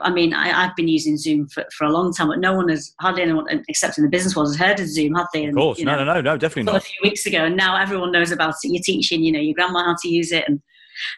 I 0.00 0.10
mean, 0.10 0.32
I, 0.32 0.48
have 0.48 0.76
been 0.76 0.86
using 0.86 1.18
Zoom 1.18 1.48
for, 1.48 1.64
for 1.76 1.84
a 1.84 1.90
long 1.90 2.14
time, 2.14 2.28
but 2.28 2.38
no 2.38 2.54
one 2.54 2.68
has, 2.68 2.94
hardly 3.00 3.22
anyone 3.22 3.46
except 3.68 3.98
in 3.98 4.04
the 4.04 4.10
business 4.10 4.36
world 4.36 4.48
has 4.48 4.56
heard 4.56 4.78
of 4.78 4.86
Zoom, 4.86 5.16
have 5.16 5.26
they? 5.34 5.44
And, 5.44 5.50
of 5.50 5.56
course. 5.56 5.80
no, 5.80 5.96
know, 5.96 6.04
no, 6.04 6.14
no, 6.14 6.20
no, 6.20 6.36
definitely 6.36 6.72
not. 6.72 6.76
A 6.76 6.80
few 6.80 7.00
weeks 7.02 7.26
ago, 7.26 7.44
and 7.44 7.56
now 7.56 7.76
everyone 7.76 8.12
knows 8.12 8.30
about 8.30 8.54
it. 8.62 8.70
You're 8.70 8.82
teaching, 8.84 9.22
you 9.22 9.32
know, 9.32 9.40
your 9.40 9.54
grandma 9.54 9.84
how 9.84 9.96
to 10.00 10.08
use 10.08 10.30
it 10.30 10.44
and, 10.46 10.60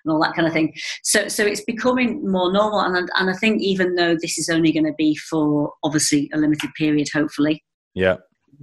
and 0.04 0.12
all 0.12 0.22
that 0.22 0.34
kind 0.34 0.48
of 0.48 0.54
thing. 0.54 0.72
So, 1.02 1.28
so 1.28 1.44
it's 1.44 1.64
becoming 1.64 2.26
more 2.30 2.50
normal. 2.50 2.80
And, 2.80 3.10
and 3.14 3.30
I 3.30 3.34
think 3.34 3.60
even 3.60 3.94
though 3.94 4.16
this 4.18 4.38
is 4.38 4.48
only 4.48 4.72
going 4.72 4.86
to 4.86 4.94
be 4.96 5.16
for 5.16 5.74
obviously 5.82 6.30
a 6.32 6.38
limited 6.38 6.70
period, 6.78 7.08
hopefully. 7.12 7.62
Yeah 7.94 8.16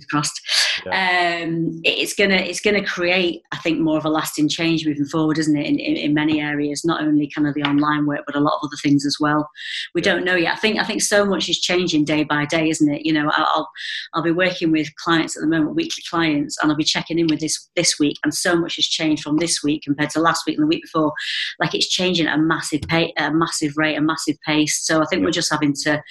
crossed. 0.07 0.39
Yeah. 0.85 1.43
Um, 1.43 1.79
it's 1.83 2.13
gonna 2.13 2.35
it's 2.35 2.61
gonna 2.61 2.85
create, 2.85 3.41
I 3.51 3.57
think, 3.57 3.79
more 3.79 3.97
of 3.97 4.05
a 4.05 4.09
lasting 4.09 4.49
change 4.49 4.85
moving 4.85 5.05
forward, 5.05 5.37
isn't 5.37 5.57
it? 5.57 5.65
In, 5.65 5.79
in, 5.79 5.95
in, 5.95 6.13
many 6.13 6.41
areas, 6.41 6.85
not 6.85 7.01
only 7.01 7.29
kind 7.33 7.47
of 7.47 7.53
the 7.53 7.63
online 7.63 8.05
work, 8.05 8.21
but 8.25 8.35
a 8.35 8.39
lot 8.39 8.55
of 8.55 8.67
other 8.67 8.77
things 8.81 9.05
as 9.05 9.17
well. 9.19 9.49
We 9.93 10.01
yeah. 10.01 10.13
don't 10.13 10.25
know 10.25 10.35
yet. 10.35 10.53
I 10.53 10.57
think 10.57 10.79
I 10.79 10.83
think 10.83 11.01
so 11.01 11.25
much 11.25 11.49
is 11.49 11.59
changing 11.59 12.05
day 12.05 12.23
by 12.23 12.45
day, 12.45 12.69
isn't 12.69 12.93
it? 12.93 13.05
You 13.05 13.13
know, 13.13 13.31
I'll 13.33 13.69
I'll 14.13 14.23
be 14.23 14.31
working 14.31 14.71
with 14.71 14.93
clients 14.95 15.35
at 15.35 15.41
the 15.41 15.47
moment, 15.47 15.75
weekly 15.75 16.03
clients, 16.09 16.57
and 16.61 16.71
I'll 16.71 16.77
be 16.77 16.83
checking 16.83 17.19
in 17.19 17.27
with 17.27 17.39
this 17.39 17.69
this 17.75 17.99
week, 17.99 18.17
and 18.23 18.33
so 18.33 18.55
much 18.55 18.75
has 18.77 18.85
changed 18.85 19.23
from 19.23 19.37
this 19.37 19.63
week 19.63 19.83
compared 19.83 20.09
to 20.11 20.21
last 20.21 20.45
week 20.45 20.57
and 20.57 20.63
the 20.63 20.67
week 20.67 20.83
before. 20.83 21.13
Like 21.59 21.75
it's 21.75 21.89
changing 21.89 22.27
at 22.27 22.37
a 22.37 22.41
massive 22.41 22.81
pay, 22.81 23.13
a 23.17 23.31
massive 23.31 23.73
rate, 23.77 23.95
a 23.95 24.01
massive 24.01 24.37
pace. 24.45 24.85
So 24.85 25.01
I 25.01 25.05
think 25.05 25.21
yeah. 25.21 25.25
we're 25.25 25.31
just 25.31 25.51
having 25.51 25.73
to. 25.83 26.01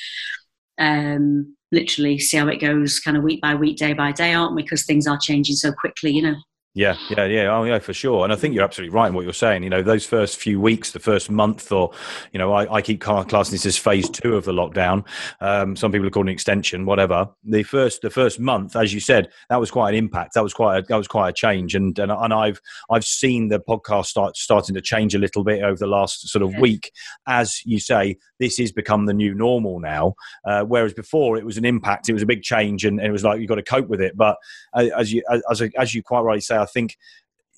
Um, 0.78 1.56
literally 1.72 2.18
see 2.18 2.36
how 2.36 2.48
it 2.48 2.60
goes 2.60 3.00
kind 3.00 3.16
of 3.16 3.22
week 3.22 3.40
by 3.40 3.54
week, 3.54 3.76
day 3.76 3.92
by 3.92 4.12
day, 4.12 4.34
aren't 4.34 4.54
we? 4.54 4.62
Because 4.62 4.84
things 4.84 5.06
are 5.06 5.18
changing 5.18 5.56
so 5.56 5.72
quickly, 5.72 6.12
you 6.12 6.22
know. 6.22 6.36
Yeah, 6.74 6.96
yeah, 7.10 7.24
yeah. 7.24 7.56
Oh, 7.56 7.64
yeah, 7.64 7.78
for 7.80 7.92
sure. 7.92 8.22
And 8.22 8.32
I 8.32 8.36
think 8.36 8.54
you're 8.54 8.62
absolutely 8.62 8.94
right 8.94 9.08
in 9.08 9.14
what 9.14 9.24
you're 9.24 9.32
saying. 9.32 9.64
You 9.64 9.70
know, 9.70 9.82
those 9.82 10.06
first 10.06 10.36
few 10.36 10.60
weeks, 10.60 10.92
the 10.92 11.00
first 11.00 11.30
month, 11.30 11.72
or 11.72 11.90
you 12.32 12.38
know, 12.38 12.52
I, 12.52 12.72
I 12.74 12.82
keep 12.82 13.00
classing 13.00 13.50
this 13.50 13.66
as 13.66 13.76
phase 13.76 14.08
two 14.08 14.36
of 14.36 14.44
the 14.44 14.52
lockdown. 14.52 15.04
Um, 15.40 15.74
some 15.74 15.90
people 15.90 16.06
are 16.06 16.10
calling 16.10 16.28
it 16.28 16.32
extension, 16.32 16.84
whatever. 16.84 17.26
The 17.42 17.62
first, 17.62 18.02
the 18.02 18.10
first 18.10 18.38
month, 18.38 18.76
as 18.76 18.94
you 18.94 19.00
said, 19.00 19.30
that 19.48 19.58
was 19.58 19.70
quite 19.70 19.88
an 19.88 19.94
impact. 19.96 20.34
That 20.34 20.44
was 20.44 20.54
quite, 20.54 20.78
a, 20.78 20.82
that 20.82 20.96
was 20.96 21.08
quite 21.08 21.30
a 21.30 21.32
change. 21.32 21.74
And 21.74 21.98
and, 21.98 22.12
and 22.12 22.34
I've 22.34 22.60
I've 22.90 23.04
seen 23.04 23.48
the 23.48 23.60
podcast 23.60 24.06
start 24.06 24.36
starting 24.36 24.74
to 24.74 24.82
change 24.82 25.14
a 25.14 25.18
little 25.18 25.42
bit 25.42 25.62
over 25.62 25.78
the 25.78 25.86
last 25.86 26.28
sort 26.28 26.44
of 26.44 26.52
yeah. 26.52 26.60
week. 26.60 26.92
As 27.26 27.60
you 27.64 27.80
say, 27.80 28.18
this 28.38 28.58
has 28.58 28.72
become 28.72 29.06
the 29.06 29.14
new 29.14 29.34
normal 29.34 29.80
now. 29.80 30.14
Uh, 30.44 30.62
whereas 30.62 30.94
before, 30.94 31.38
it 31.38 31.46
was 31.46 31.56
an 31.56 31.64
impact. 31.64 32.08
It 32.08 32.12
was 32.12 32.22
a 32.22 32.26
big 32.26 32.42
change, 32.42 32.84
and, 32.84 33.00
and 33.00 33.08
it 33.08 33.12
was 33.12 33.24
like 33.24 33.40
you've 33.40 33.48
got 33.48 33.56
to 33.56 33.62
cope 33.62 33.88
with 33.88 34.00
it. 34.00 34.16
But 34.16 34.36
uh, 34.74 34.90
as 34.96 35.12
you 35.12 35.24
as 35.50 35.62
as 35.76 35.94
you 35.94 36.02
quite 36.04 36.20
rightly 36.20 36.42
say, 36.42 36.57
I 36.58 36.66
think 36.66 36.96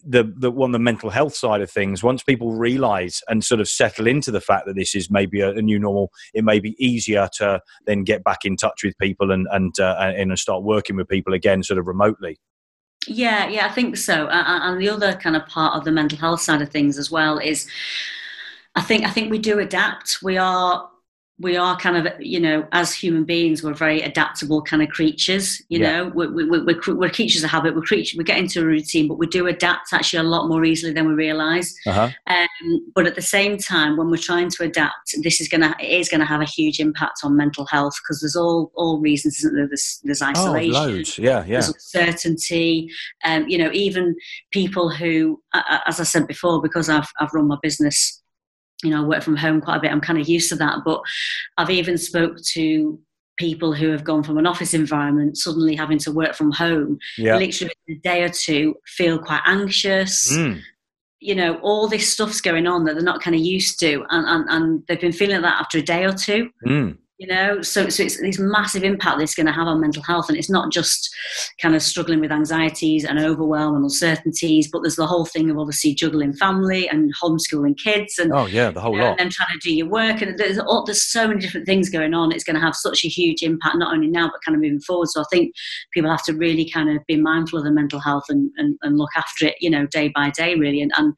the 0.04 0.32
the 0.36 0.50
one 0.50 0.72
the 0.72 0.78
mental 0.78 1.10
health 1.10 1.34
side 1.34 1.60
of 1.60 1.70
things 1.70 2.02
once 2.02 2.22
people 2.22 2.52
realize 2.52 3.22
and 3.28 3.44
sort 3.44 3.60
of 3.60 3.68
settle 3.68 4.06
into 4.06 4.30
the 4.30 4.40
fact 4.40 4.66
that 4.66 4.76
this 4.76 4.94
is 4.94 5.10
maybe 5.10 5.40
a, 5.40 5.50
a 5.50 5.62
new 5.62 5.78
normal 5.78 6.10
it 6.34 6.44
may 6.44 6.60
be 6.60 6.74
easier 6.84 7.28
to 7.34 7.60
then 7.86 8.04
get 8.04 8.24
back 8.24 8.44
in 8.44 8.56
touch 8.56 8.82
with 8.82 8.96
people 8.98 9.30
and 9.30 9.46
and 9.50 9.78
uh, 9.78 10.12
and 10.16 10.38
start 10.38 10.62
working 10.62 10.96
with 10.96 11.08
people 11.08 11.34
again 11.34 11.62
sort 11.62 11.78
of 11.78 11.86
remotely. 11.86 12.38
Yeah 13.06 13.48
yeah 13.48 13.66
i 13.66 13.70
think 13.70 13.96
so. 13.96 14.28
And 14.28 14.80
the 14.80 14.88
other 14.88 15.14
kind 15.14 15.36
of 15.36 15.46
part 15.46 15.76
of 15.76 15.84
the 15.84 15.92
mental 15.92 16.18
health 16.18 16.40
side 16.40 16.62
of 16.62 16.70
things 16.70 16.98
as 16.98 17.10
well 17.10 17.38
is 17.38 17.68
i 18.76 18.80
think 18.80 19.04
i 19.04 19.10
think 19.10 19.30
we 19.30 19.38
do 19.38 19.58
adapt. 19.58 20.18
We 20.22 20.38
are 20.38 20.89
we 21.40 21.56
are 21.56 21.76
kind 21.76 21.96
of 21.96 22.12
you 22.20 22.38
know 22.38 22.66
as 22.72 22.94
human 22.94 23.24
beings 23.24 23.62
we're 23.62 23.74
very 23.74 24.02
adaptable 24.02 24.62
kind 24.62 24.82
of 24.82 24.88
creatures 24.90 25.60
you 25.68 25.80
yeah. 25.80 25.90
know 25.90 26.12
we're, 26.14 26.30
we're, 26.32 26.64
we're, 26.64 26.94
we're, 26.94 27.10
creatures 27.10 27.42
of 27.42 27.50
habit 27.50 27.74
we're 27.74 27.80
creatures 27.80 28.16
we 28.16 28.22
get 28.22 28.38
into 28.38 28.60
a 28.60 28.64
routine 28.64 29.08
but 29.08 29.18
we 29.18 29.26
do 29.26 29.46
adapt 29.46 29.92
actually 29.92 30.18
a 30.18 30.22
lot 30.22 30.48
more 30.48 30.64
easily 30.64 30.92
than 30.92 31.08
we 31.08 31.14
realize 31.14 31.74
uh-huh. 31.86 32.10
um, 32.26 32.92
but 32.94 33.06
at 33.06 33.14
the 33.14 33.22
same 33.22 33.56
time 33.56 33.96
when 33.96 34.10
we're 34.10 34.16
trying 34.16 34.50
to 34.50 34.62
adapt 34.62 35.14
this 35.22 35.40
is 35.40 35.48
gonna 35.48 35.74
it 35.80 35.90
is 35.90 36.08
gonna 36.08 36.26
have 36.26 36.40
a 36.40 36.46
huge 36.46 36.78
impact 36.78 37.20
on 37.24 37.36
mental 37.36 37.66
health 37.66 37.94
because 38.02 38.20
there's 38.20 38.36
all 38.36 38.70
all 38.74 39.00
reasons 39.00 39.38
isn't 39.38 39.54
there 39.54 39.66
there's, 39.66 40.00
there's 40.04 40.22
oh, 40.22 40.26
isolation 40.26 40.76
oh, 40.76 40.86
loads. 40.86 41.18
yeah 41.18 41.40
yeah 41.40 41.60
there's 41.60 41.68
uncertainty 41.70 42.90
um, 43.24 43.48
you 43.48 43.56
know 43.56 43.70
even 43.72 44.14
people 44.50 44.90
who 44.90 45.40
as 45.86 45.98
i 46.00 46.04
said 46.04 46.26
before 46.26 46.60
because 46.60 46.88
i've, 46.88 47.08
I've 47.18 47.32
run 47.32 47.48
my 47.48 47.56
business 47.62 48.19
you 48.82 48.90
know, 48.90 49.02
I 49.02 49.06
work 49.06 49.22
from 49.22 49.36
home 49.36 49.60
quite 49.60 49.76
a 49.76 49.80
bit. 49.80 49.90
I'm 49.90 50.00
kind 50.00 50.18
of 50.20 50.28
used 50.28 50.48
to 50.50 50.56
that. 50.56 50.78
But 50.84 51.00
I've 51.58 51.70
even 51.70 51.98
spoke 51.98 52.36
to 52.52 52.98
people 53.38 53.72
who 53.72 53.90
have 53.90 54.04
gone 54.04 54.22
from 54.22 54.38
an 54.38 54.46
office 54.46 54.74
environment 54.74 55.36
suddenly 55.38 55.74
having 55.74 55.98
to 55.98 56.12
work 56.12 56.34
from 56.34 56.50
home, 56.52 56.98
Yeah. 57.16 57.36
literally 57.36 57.72
a 57.88 57.94
day 57.94 58.22
or 58.22 58.28
two, 58.28 58.74
feel 58.86 59.18
quite 59.18 59.40
anxious. 59.46 60.32
Mm. 60.32 60.60
You 61.20 61.34
know, 61.34 61.58
all 61.60 61.88
this 61.88 62.10
stuff's 62.10 62.40
going 62.40 62.66
on 62.66 62.84
that 62.84 62.94
they're 62.94 63.02
not 63.02 63.22
kind 63.22 63.34
of 63.34 63.42
used 63.42 63.78
to, 63.80 64.04
and, 64.10 64.26
and, 64.26 64.44
and 64.48 64.82
they've 64.88 65.00
been 65.00 65.12
feeling 65.12 65.42
that 65.42 65.60
after 65.60 65.78
a 65.78 65.82
day 65.82 66.04
or 66.04 66.12
two. 66.12 66.50
Mm. 66.66 66.98
You 67.20 67.26
know, 67.26 67.60
so, 67.60 67.90
so 67.90 68.04
it's 68.04 68.18
this 68.18 68.38
massive 68.38 68.82
impact 68.82 69.18
that 69.18 69.24
it's 69.24 69.34
going 69.34 69.44
to 69.44 69.52
have 69.52 69.66
on 69.66 69.78
mental 69.78 70.02
health, 70.02 70.30
and 70.30 70.38
it's 70.38 70.48
not 70.48 70.72
just 70.72 71.14
kind 71.60 71.74
of 71.74 71.82
struggling 71.82 72.18
with 72.18 72.32
anxieties 72.32 73.04
and 73.04 73.18
overwhelm 73.18 73.74
and 73.74 73.84
uncertainties, 73.84 74.70
but 74.72 74.80
there's 74.80 74.96
the 74.96 75.06
whole 75.06 75.26
thing 75.26 75.50
of 75.50 75.58
obviously 75.58 75.94
juggling 75.94 76.32
family 76.32 76.88
and 76.88 77.12
homeschooling 77.22 77.76
kids 77.76 78.18
and 78.18 78.32
Oh 78.32 78.46
yeah, 78.46 78.70
the 78.70 78.80
whole 78.80 78.92
you 78.94 79.00
know, 79.00 79.04
lot. 79.04 79.10
and 79.10 79.18
then 79.18 79.28
trying 79.28 79.52
to 79.52 79.58
do 79.58 79.74
your 79.74 79.90
work. 79.90 80.22
And 80.22 80.38
there's, 80.38 80.58
all, 80.58 80.82
there's 80.86 81.02
so 81.02 81.28
many 81.28 81.40
different 81.40 81.66
things 81.66 81.90
going 81.90 82.14
on. 82.14 82.32
It's 82.32 82.42
going 82.42 82.56
to 82.56 82.62
have 82.62 82.74
such 82.74 83.04
a 83.04 83.08
huge 83.08 83.42
impact, 83.42 83.76
not 83.76 83.92
only 83.92 84.08
now, 84.08 84.28
but 84.28 84.40
kind 84.42 84.56
of 84.56 84.62
moving 84.62 84.80
forward. 84.80 85.08
So 85.10 85.20
I 85.20 85.24
think 85.30 85.52
people 85.92 86.10
have 86.10 86.24
to 86.24 86.32
really 86.32 86.70
kind 86.70 86.88
of 86.88 87.04
be 87.06 87.18
mindful 87.18 87.58
of 87.58 87.66
their 87.66 87.74
mental 87.74 88.00
health 88.00 88.24
and, 88.30 88.50
and, 88.56 88.78
and 88.80 88.96
look 88.96 89.10
after 89.14 89.48
it, 89.48 89.56
you 89.60 89.68
know, 89.68 89.86
day 89.88 90.10
by 90.14 90.30
day, 90.30 90.54
really, 90.54 90.80
and, 90.80 90.92
and 90.96 91.12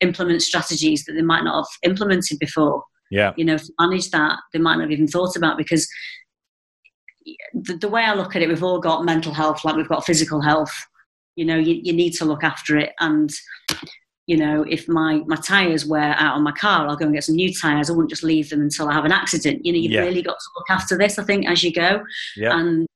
implement 0.00 0.42
strategies 0.42 1.04
that 1.06 1.14
they 1.14 1.22
might 1.22 1.42
not 1.42 1.56
have 1.56 1.90
implemented 1.90 2.38
before. 2.38 2.84
Yeah. 3.10 3.32
You 3.36 3.44
know, 3.44 3.58
to 3.58 3.72
manage 3.78 4.10
that, 4.10 4.38
they 4.52 4.58
might 4.58 4.76
not 4.76 4.82
have 4.82 4.92
even 4.92 5.08
thought 5.08 5.36
about 5.36 5.58
because 5.58 5.88
the, 7.54 7.76
the 7.76 7.88
way 7.88 8.02
I 8.04 8.14
look 8.14 8.34
at 8.36 8.42
it, 8.42 8.48
we've 8.48 8.62
all 8.62 8.80
got 8.80 9.04
mental 9.04 9.34
health, 9.34 9.64
like 9.64 9.76
we've 9.76 9.88
got 9.88 10.06
physical 10.06 10.40
health. 10.40 10.72
You 11.36 11.44
know, 11.44 11.56
you, 11.56 11.80
you 11.82 11.92
need 11.92 12.12
to 12.14 12.24
look 12.24 12.44
after 12.44 12.76
it. 12.76 12.92
And, 13.00 13.30
you 14.26 14.36
know, 14.36 14.64
if 14.68 14.88
my, 14.88 15.22
my 15.26 15.36
tyres 15.36 15.86
wear 15.86 16.14
out 16.18 16.36
on 16.36 16.42
my 16.44 16.52
car, 16.52 16.86
I'll 16.86 16.96
go 16.96 17.04
and 17.06 17.14
get 17.14 17.24
some 17.24 17.36
new 17.36 17.52
tyres. 17.52 17.90
I 17.90 17.92
wouldn't 17.92 18.10
just 18.10 18.22
leave 18.22 18.50
them 18.50 18.60
until 18.60 18.88
I 18.88 18.94
have 18.94 19.04
an 19.04 19.12
accident. 19.12 19.64
You 19.64 19.72
know, 19.72 19.78
you've 19.78 19.92
Yeah. 19.92 20.00
really 20.00 20.22
got 20.22 20.38
to 20.38 20.50
look 20.56 20.70
after 20.70 20.96
this, 20.96 21.18
I 21.18 21.24
think, 21.24 21.48
as 21.48 21.62
you 21.62 21.72
go. 21.72 22.02
Yeah. 22.36 22.58
And 22.58 22.86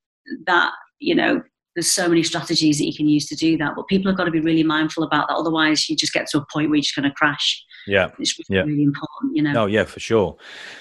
that, 0.47 0.73
you 1.00 1.14
know, 1.14 1.42
there's 1.75 1.92
so 1.92 2.09
many 2.09 2.23
strategies 2.23 2.78
that 2.78 2.87
you 2.87 2.94
can 2.94 3.09
use 3.09 3.26
to 3.26 3.35
do 3.35 3.56
that. 3.59 3.73
But 3.75 3.88
people 3.88 4.11
have 4.11 4.16
got 4.16 4.25
to 4.25 4.30
be 4.30 4.40
really 4.40 4.62
mindful 4.62 5.02
about 5.02 5.28
that. 5.28 5.35
Otherwise, 5.35 5.88
you 5.88 5.97
just 5.97 6.12
get 6.12 6.28
to 6.28 6.38
a 6.38 6.47
point 6.52 6.71
where 6.71 6.76
you're 6.76 6.83
just 6.83 6.94
going 6.94 7.09
to 7.09 7.14
crash. 7.14 7.64
Yeah. 7.86 8.10
It's 8.18 8.38
really, 8.38 8.58
Yeah. 8.58 8.64
really 8.64 8.82
important, 8.82 9.36
you 9.36 9.42
know. 9.42 9.62
Oh 9.62 9.66
yeah, 9.66 9.84
for 9.84 10.00
sure. 10.00 10.36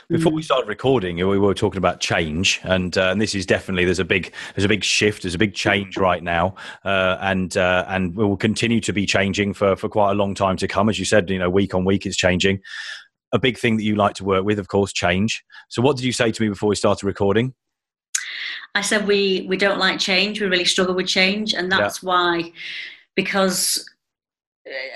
Before 0.10 0.32
we 0.32 0.42
Mm. 0.42 0.46
started 0.46 0.68
recording, 0.68 1.16
we 1.18 1.40
were 1.40 1.54
talking 1.54 1.78
about 1.78 2.00
change, 2.00 2.60
and 2.64 2.98
uh, 2.98 3.10
and 3.12 3.22
this 3.22 3.36
is 3.36 3.46
definitely 3.46 3.86
there's 3.86 4.00
a 4.00 4.06
big 4.06 4.34
there's 4.56 4.66
a 4.66 4.70
big 4.70 4.84
shift, 4.84 5.24
there's 5.24 5.36
a 5.36 5.40
big 5.40 5.54
change 5.54 5.98
right 5.98 6.24
now, 6.24 6.56
uh, 6.86 7.18
and 7.22 7.58
uh, 7.58 7.86
and 7.90 8.16
we 8.16 8.24
will 8.24 8.38
continue 8.38 8.80
to 8.82 8.94
be 8.94 9.06
changing 9.06 9.54
for 9.54 9.76
for 9.76 9.90
quite 9.90 10.12
a 10.12 10.16
long 10.16 10.34
time 10.34 10.58
to 10.58 10.68
come. 10.68 10.90
As 10.90 10.98
you 11.00 11.06
said, 11.06 11.30
you 11.30 11.40
know, 11.40 11.50
week 11.50 11.74
on 11.76 11.86
week 11.86 12.06
it's 12.06 12.18
changing. 12.18 12.62
A 13.32 13.40
big 13.40 13.58
thing 13.58 13.78
that 13.78 13.84
you 13.84 13.96
like 13.96 14.14
to 14.16 14.24
work 14.24 14.46
with, 14.46 14.60
of 14.60 14.68
course, 14.68 14.94
change. 14.94 15.44
So, 15.70 15.82
what 15.82 15.98
did 15.98 16.06
you 16.06 16.14
say 16.14 16.32
to 16.32 16.42
me 16.42 16.50
before 16.50 16.70
we 16.70 16.76
started 16.76 17.06
recording? 17.06 17.54
I 18.76 18.82
said 18.82 19.08
we 19.08 19.46
we 19.50 19.58
don't 19.58 19.80
like 19.80 20.00
change. 20.00 20.40
We 20.40 20.48
really 20.48 20.66
struggle 20.66 20.96
with 20.96 21.08
change, 21.08 21.54
and 21.54 21.72
that's 21.72 22.02
why 22.04 22.52
because 23.16 23.88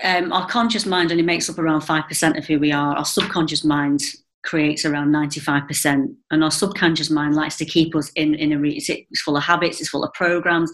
um, 0.03 0.31
our 0.31 0.47
conscious 0.47 0.86
mind 0.86 1.12
only 1.12 1.24
makes 1.24 1.50
up 1.50 1.59
around 1.59 1.81
five 1.81 2.07
percent 2.07 2.38
of 2.38 2.45
who 2.45 2.59
we 2.59 2.71
are. 2.71 2.95
Our 2.95 3.05
subconscious 3.05 3.63
mind 3.63 4.01
creates 4.43 4.86
around 4.86 5.12
ninety 5.12 5.41
five 5.41 5.67
percent, 5.67 6.09
and 6.31 6.41
our 6.41 6.51
subconscious 6.51 7.09
mind 7.09 7.36
likes 7.36 7.57
to 7.57 7.65
keep 7.65 7.93
us 7.95 8.09
in 8.15 8.33
in 8.36 8.53
a. 8.53 8.57
Re- 8.59 8.77
it's, 8.77 8.88
it's 8.89 9.21
full 9.21 9.36
of 9.36 9.43
habits. 9.43 9.81
It's 9.81 9.89
full 9.89 10.05
of 10.05 10.13
programs. 10.13 10.71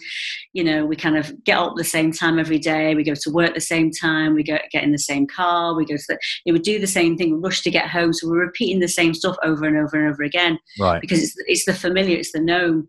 You 0.53 0.63
know, 0.63 0.85
we 0.85 0.95
kind 0.95 1.17
of 1.17 1.33
get 1.43 1.57
up 1.57 1.73
the 1.75 1.83
same 1.83 2.11
time 2.11 2.37
every 2.37 2.59
day. 2.59 2.93
We 2.93 3.03
go 3.03 3.15
to 3.15 3.31
work 3.31 3.55
the 3.55 3.61
same 3.61 3.89
time. 3.89 4.35
We 4.35 4.43
go 4.43 4.59
get 4.71 4.83
in 4.83 4.91
the 4.91 4.99
same 4.99 5.25
car. 5.25 5.73
We 5.75 5.85
go 5.85 5.97
to 5.97 6.03
the. 6.07 6.19
You 6.45 6.53
know, 6.53 6.57
we 6.57 6.61
do 6.61 6.77
the 6.79 6.85
same 6.85 7.17
thing. 7.17 7.33
We 7.33 7.39
rush 7.39 7.61
to 7.63 7.71
get 7.71 7.89
home, 7.89 8.13
so 8.13 8.27
we're 8.29 8.45
repeating 8.45 8.79
the 8.79 8.87
same 8.87 9.15
stuff 9.15 9.37
over 9.43 9.65
and 9.65 9.77
over 9.77 9.97
and 9.97 10.13
over 10.13 10.21
again 10.23 10.59
Right. 10.79 11.01
because 11.01 11.23
it's 11.23 11.35
it's 11.47 11.65
the 11.65 11.73
familiar, 11.73 12.17
it's 12.17 12.31
the 12.31 12.41
known, 12.41 12.87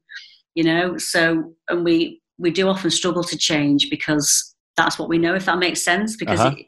you 0.55 0.65
know. 0.65 0.99
So 0.99 1.55
and 1.71 1.83
we 1.83 2.21
we 2.37 2.51
do 2.51 2.69
often 2.69 2.91
struggle 2.91 3.25
to 3.25 3.39
change 3.39 3.89
because 3.89 4.54
that's 4.77 4.99
what 4.99 5.09
we 5.09 5.19
know. 5.19 5.35
If 5.35 5.45
that 5.47 5.59
makes 5.59 5.83
sense, 5.83 6.17
because 6.17 6.41
Uh-huh. 6.41 6.57
it, 6.59 6.67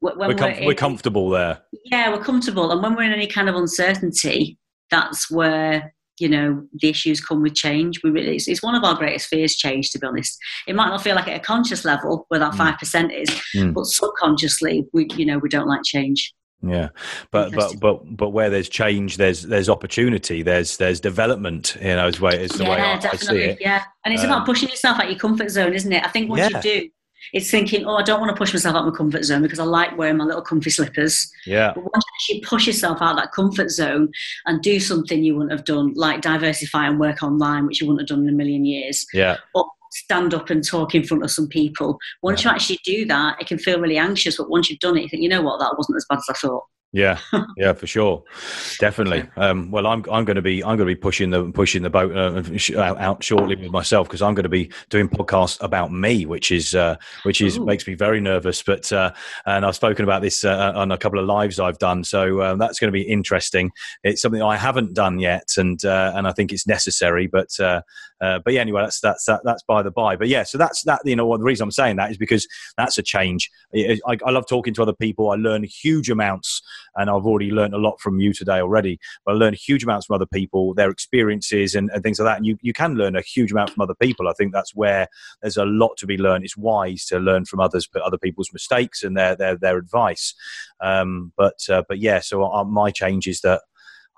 when 0.00 0.16
We're, 0.16 0.28
we're, 0.36 0.48
in- 0.48 0.66
we're 0.66 0.74
comfortable 0.74 1.28
there. 1.30 1.60
yeah, 1.86 2.10
we're 2.10 2.22
comfortable, 2.22 2.70
and 2.70 2.82
when 2.82 2.94
we're 2.94 3.02
in 3.02 3.12
any 3.12 3.26
kind 3.26 3.48
of 3.48 3.54
uncertainty, 3.56 4.58
that's 4.90 5.30
where 5.30 5.94
you 6.20 6.28
know 6.28 6.64
the 6.80 6.88
issues 6.88 7.20
come 7.24 7.42
with 7.42 7.54
change. 7.54 8.00
We 8.02 8.10
really, 8.10 8.36
it's, 8.36 8.48
it's 8.48 8.62
one 8.62 8.74
of 8.74 8.82
our 8.84 8.94
greatest 8.96 9.26
fears. 9.28 9.54
Change, 9.56 9.90
to 9.90 9.98
be 9.98 10.06
honest, 10.06 10.36
it 10.66 10.74
might 10.74 10.88
not 10.88 11.02
feel 11.02 11.14
like 11.16 11.28
at 11.28 11.36
a 11.36 11.40
conscious 11.40 11.84
level 11.84 12.26
where 12.28 12.40
that 12.40 12.52
Mm. 12.52 12.56
five 12.58 12.78
percent 12.78 13.12
is, 13.12 13.28
Mm. 13.54 13.72
but 13.74 13.86
subconsciously, 13.86 14.86
we 14.92 15.08
you 15.16 15.24
know 15.26 15.38
we 15.38 15.48
don't 15.48 15.68
like 15.68 15.82
change. 15.84 16.32
Yeah, 16.60 16.88
but 17.30 17.52
but 17.52 17.74
but 17.80 18.16
but 18.16 18.30
where 18.30 18.50
there's 18.50 18.68
change, 18.68 19.16
there's 19.16 19.42
there's 19.42 19.68
opportunity, 19.68 20.42
there's 20.42 20.76
there's 20.76 20.98
development. 21.00 21.76
You 21.80 21.94
know, 21.94 22.08
is 22.08 22.20
way 22.20 22.42
is 22.42 22.50
the 22.52 22.64
way 22.64 22.80
I, 22.80 22.94
I 22.98 23.14
see 23.16 23.36
it. 23.38 23.58
Yeah, 23.60 23.84
and 24.04 24.12
it's 24.12 24.24
Um, 24.24 24.30
about 24.30 24.44
pushing 24.46 24.68
yourself 24.68 24.98
out 24.98 25.04
of 25.04 25.10
your 25.10 25.18
comfort 25.20 25.50
zone, 25.50 25.72
isn't 25.72 25.92
it? 25.92 26.04
I 26.04 26.08
think 26.08 26.28
once 26.28 26.40
Yeah. 26.50 26.56
you 26.56 26.62
do, 26.62 26.88
it's 27.32 27.50
thinking, 27.50 27.84
oh, 27.86 27.96
I 27.96 28.02
don't 28.02 28.20
want 28.20 28.34
to 28.34 28.38
push 28.38 28.52
myself 28.52 28.74
out 28.74 28.86
of 28.86 28.92
my 28.92 28.96
comfort 28.96 29.24
zone 29.24 29.42
because 29.42 29.58
I 29.58 29.64
like 29.64 29.96
wearing 29.96 30.16
my 30.16 30.24
little 30.24 30.42
comfy 30.42 30.70
slippers. 30.70 31.30
Yeah, 31.46 31.72
But 31.74 31.84
once 31.84 32.04
you 32.06 32.36
actually 32.36 32.48
push 32.48 32.66
yourself 32.66 32.98
out 33.00 33.12
of 33.12 33.16
that 33.16 33.32
comfort 33.32 33.70
zone 33.70 34.10
and 34.46 34.62
do 34.62 34.80
something 34.80 35.22
you 35.22 35.34
wouldn't 35.34 35.52
have 35.52 35.64
done, 35.64 35.92
like 35.94 36.20
diversify 36.20 36.86
and 36.86 36.98
work 36.98 37.22
online, 37.22 37.66
which 37.66 37.80
you 37.80 37.86
wouldn't 37.86 38.08
have 38.08 38.16
done 38.16 38.26
in 38.26 38.32
a 38.32 38.36
million 38.36 38.64
years, 38.64 39.06
yeah, 39.12 39.36
or 39.54 39.66
stand 39.90 40.34
up 40.34 40.50
and 40.50 40.66
talk 40.66 40.94
in 40.94 41.04
front 41.04 41.24
of 41.24 41.30
some 41.30 41.48
people. 41.48 41.98
Once 42.22 42.44
you 42.44 42.50
actually 42.50 42.78
do 42.84 43.04
that, 43.06 43.40
it 43.40 43.46
can 43.46 43.58
feel 43.58 43.80
really 43.80 43.98
anxious. 43.98 44.36
But 44.36 44.50
once 44.50 44.68
you've 44.68 44.80
done 44.80 44.96
it, 44.96 45.02
you 45.02 45.08
think, 45.08 45.22
you 45.22 45.28
know 45.28 45.42
what, 45.42 45.58
that 45.60 45.74
wasn't 45.76 45.96
as 45.96 46.06
bad 46.08 46.18
as 46.18 46.26
I 46.30 46.34
thought. 46.34 46.64
Yeah, 46.92 47.18
yeah, 47.58 47.74
for 47.74 47.86
sure, 47.86 48.24
definitely. 48.78 49.28
Um, 49.36 49.70
well, 49.70 49.86
I'm 49.86 50.04
I'm 50.10 50.24
going 50.24 50.36
to 50.36 50.42
be 50.42 50.64
I'm 50.64 50.78
going 50.78 50.88
to 50.88 50.94
be 50.94 50.94
pushing 50.94 51.28
the 51.28 51.50
pushing 51.52 51.82
the 51.82 51.90
boat 51.90 52.16
uh, 52.16 52.42
sh- 52.56 52.72
out 52.76 53.22
shortly 53.22 53.56
with 53.56 53.70
myself 53.70 54.08
because 54.08 54.22
I'm 54.22 54.34
going 54.34 54.44
to 54.44 54.48
be 54.48 54.70
doing 54.88 55.06
podcasts 55.06 55.62
about 55.62 55.92
me, 55.92 56.24
which 56.24 56.50
is 56.50 56.74
uh, 56.74 56.96
which 57.24 57.42
is 57.42 57.58
Ooh. 57.58 57.66
makes 57.66 57.86
me 57.86 57.92
very 57.92 58.20
nervous. 58.20 58.62
But 58.62 58.90
uh, 58.90 59.12
and 59.44 59.66
I've 59.66 59.76
spoken 59.76 60.02
about 60.02 60.22
this 60.22 60.44
uh, 60.44 60.72
on 60.74 60.90
a 60.90 60.96
couple 60.96 61.18
of 61.18 61.26
lives 61.26 61.60
I've 61.60 61.78
done, 61.78 62.04
so 62.04 62.40
um, 62.40 62.58
that's 62.58 62.78
going 62.78 62.88
to 62.88 62.92
be 62.92 63.02
interesting. 63.02 63.70
It's 64.02 64.22
something 64.22 64.42
I 64.42 64.56
haven't 64.56 64.94
done 64.94 65.18
yet, 65.18 65.48
and 65.58 65.84
uh, 65.84 66.12
and 66.14 66.26
I 66.26 66.32
think 66.32 66.52
it's 66.52 66.66
necessary. 66.66 67.26
But 67.26 67.48
uh, 67.60 67.82
uh, 68.20 68.40
but 68.44 68.54
yeah, 68.54 68.60
anyway, 68.60 68.82
that's 68.82 69.00
that's 69.00 69.24
that, 69.26 69.40
that's 69.44 69.62
by 69.62 69.82
the 69.82 69.90
by. 69.90 70.16
But 70.16 70.28
yeah, 70.28 70.42
so 70.42 70.58
that's 70.58 70.82
that. 70.84 71.00
You 71.04 71.16
know, 71.16 71.26
what 71.26 71.38
the 71.38 71.44
reason 71.44 71.64
I'm 71.64 71.70
saying 71.70 71.96
that 71.96 72.10
is 72.10 72.16
because 72.16 72.48
that's 72.76 72.98
a 72.98 73.02
change. 73.02 73.50
I, 73.74 73.98
I 74.24 74.30
love 74.30 74.46
talking 74.48 74.74
to 74.74 74.82
other 74.82 74.94
people. 74.94 75.30
I 75.30 75.36
learn 75.36 75.64
huge 75.64 76.10
amounts, 76.10 76.62
and 76.96 77.10
I've 77.10 77.26
already 77.26 77.50
learned 77.50 77.74
a 77.74 77.78
lot 77.78 78.00
from 78.00 78.20
you 78.20 78.32
today 78.32 78.60
already. 78.60 78.98
But 79.24 79.34
I 79.34 79.38
learn 79.38 79.54
huge 79.54 79.84
amounts 79.84 80.06
from 80.06 80.14
other 80.14 80.26
people, 80.26 80.74
their 80.74 80.90
experiences, 80.90 81.74
and, 81.74 81.90
and 81.92 82.02
things 82.02 82.18
like 82.18 82.26
that. 82.26 82.36
And 82.38 82.46
you 82.46 82.56
you 82.60 82.72
can 82.72 82.94
learn 82.94 83.16
a 83.16 83.22
huge 83.22 83.52
amount 83.52 83.70
from 83.70 83.82
other 83.82 83.94
people. 83.94 84.28
I 84.28 84.32
think 84.34 84.52
that's 84.52 84.74
where 84.74 85.08
there's 85.42 85.56
a 85.56 85.64
lot 85.64 85.96
to 85.98 86.06
be 86.06 86.18
learned. 86.18 86.44
It's 86.44 86.56
wise 86.56 87.04
to 87.06 87.18
learn 87.18 87.44
from 87.44 87.60
others, 87.60 87.88
but 87.92 88.02
other 88.02 88.18
people's 88.18 88.52
mistakes 88.52 89.02
and 89.02 89.16
their 89.16 89.36
their 89.36 89.56
their 89.56 89.78
advice. 89.78 90.34
Um, 90.80 91.32
but 91.36 91.58
uh, 91.68 91.82
but 91.88 91.98
yeah, 91.98 92.20
so 92.20 92.44
uh, 92.44 92.64
my 92.64 92.90
change 92.90 93.26
is 93.26 93.40
that. 93.42 93.62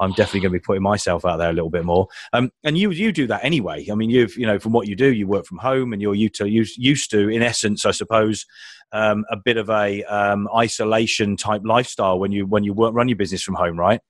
I'm 0.01 0.13
definitely 0.13 0.41
going 0.41 0.53
to 0.53 0.59
be 0.59 0.65
putting 0.65 0.83
myself 0.83 1.25
out 1.25 1.37
there 1.37 1.51
a 1.51 1.53
little 1.53 1.71
bit 1.71 1.85
more. 1.85 2.09
Um, 2.33 2.51
and 2.65 2.77
you 2.77 2.91
you 2.91 3.13
do 3.13 3.27
that 3.29 3.45
anyway. 3.45 3.87
I 3.91 3.95
mean, 3.95 4.11
you've 4.11 4.37
you 4.37 4.47
know 4.47 4.59
from 4.59 4.73
what 4.73 4.89
you 4.89 4.97
do, 4.97 5.13
you 5.13 5.27
work 5.27 5.47
from 5.47 5.59
home, 5.59 5.93
and 5.93 6.03
you're 6.03 6.15
used 6.15 7.11
to 7.11 7.29
in 7.29 7.43
essence, 7.43 7.85
I 7.85 7.91
suppose, 7.93 8.47
um, 8.93 9.25
a 9.31 9.37
bit 9.37 9.57
of 9.57 9.71
a 9.71 10.03
um, 10.05 10.49
isolation 10.57 11.37
type 11.37 11.63
lifestyle 11.65 12.19
when 12.19 12.33
you 12.33 12.47
when 12.47 12.65
you 12.65 12.73
work 12.73 12.95
run 12.95 13.09
your 13.09 13.17
business 13.17 13.43
from 13.43 13.55
home, 13.55 13.79
right? 13.79 14.01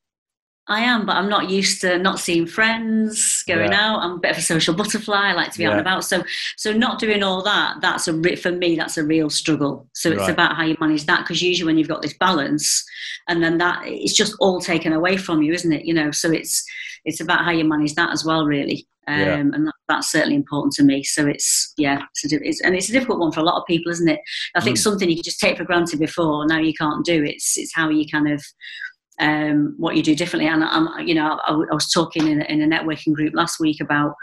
I 0.71 0.81
am, 0.81 1.05
but 1.05 1.17
I'm 1.17 1.29
not 1.29 1.51
used 1.51 1.81
to 1.81 1.99
not 1.99 2.21
seeing 2.21 2.47
friends, 2.47 3.43
going 3.47 3.73
Yeah. 3.73 3.81
out. 3.95 4.01
I'm 4.03 4.13
a 4.13 4.19
bit 4.19 4.31
of 4.31 4.39
a 4.39 4.43
social 4.43 4.73
butterfly. 4.73 5.31
I 5.31 5.33
like 5.33 5.51
to 5.53 5.59
be 5.59 5.65
out 5.67 5.71
Yeah. 5.71 5.79
and 5.79 5.81
about. 5.81 6.05
So, 6.05 6.23
so 6.57 6.73
not 6.73 6.99
doing 7.01 7.23
all 7.23 7.43
that, 7.43 7.81
that's 7.81 8.07
a 8.09 8.37
for 8.37 8.53
me, 8.53 8.77
that's 8.77 8.97
a 8.97 9.05
real 9.05 9.29
struggle. 9.31 9.89
So 9.95 10.11
it's 10.11 10.21
Right. 10.21 10.31
about 10.31 10.57
how 10.57 10.63
you 10.65 10.77
manage 10.81 11.05
that 11.07 11.21
because 11.23 11.43
usually 11.43 11.67
when 11.67 11.77
you've 11.77 11.89
got 11.89 12.03
this 12.03 12.15
balance, 12.19 12.85
and 13.29 13.43
then 13.43 13.59
that 13.59 13.83
it's 13.85 14.15
just 14.15 14.35
all 14.39 14.61
taken 14.61 14.93
away 14.93 15.17
from 15.17 15.43
you, 15.43 15.53
isn't 15.53 15.73
it? 15.73 15.85
You 15.85 15.95
know, 15.95 16.11
so 16.13 16.31
it's 16.31 16.65
it's 17.05 17.21
about 17.21 17.45
how 17.45 17.51
you 17.51 17.65
manage 17.65 17.95
that 17.95 18.11
as 18.13 18.25
well, 18.25 18.45
really. 18.47 18.87
Um, 19.09 19.19
Yeah. 19.19 19.35
And 19.39 19.67
that, 19.67 19.75
that's 19.89 20.13
certainly 20.13 20.37
important 20.37 20.75
to 20.75 20.85
me. 20.85 21.03
So 21.03 21.27
it's 21.27 21.73
yeah, 21.79 22.03
it's, 22.23 22.33
a, 22.33 22.39
it's 22.49 22.61
and 22.61 22.77
it's 22.77 22.91
a 22.91 22.93
difficult 22.93 23.19
one 23.19 23.33
for 23.33 23.41
a 23.41 23.45
lot 23.51 23.59
of 23.61 23.67
people, 23.67 23.91
isn't 23.91 24.09
it? 24.09 24.21
I 24.55 24.61
think 24.61 24.77
Mm. 24.77 24.83
something 24.83 25.09
you 25.11 25.17
could 25.17 25.25
just 25.25 25.41
take 25.41 25.57
for 25.57 25.65
granted 25.65 25.99
before 25.99 26.47
now 26.47 26.59
you 26.59 26.75
can't 26.75 27.05
do. 27.05 27.25
It's 27.25 27.57
it's 27.59 27.75
how 27.75 27.89
you 27.89 28.07
kind 28.07 28.31
of 28.31 28.41
um, 29.21 29.75
what 29.79 29.97
you 29.97 30.03
do 30.03 30.15
differently. 30.17 30.49
And 30.51 30.65
I'm, 30.65 31.07
you 31.07 31.15
know, 31.15 31.39
I, 31.47 31.53
I 31.53 31.75
was 31.75 31.91
talking 31.93 32.27
in, 32.27 32.41
a- 32.43 32.47
in 32.47 32.63
a 32.63 32.67
networking 32.67 33.13
group 33.13 33.35
last 33.35 33.61
week 33.61 33.81
about 33.81 34.15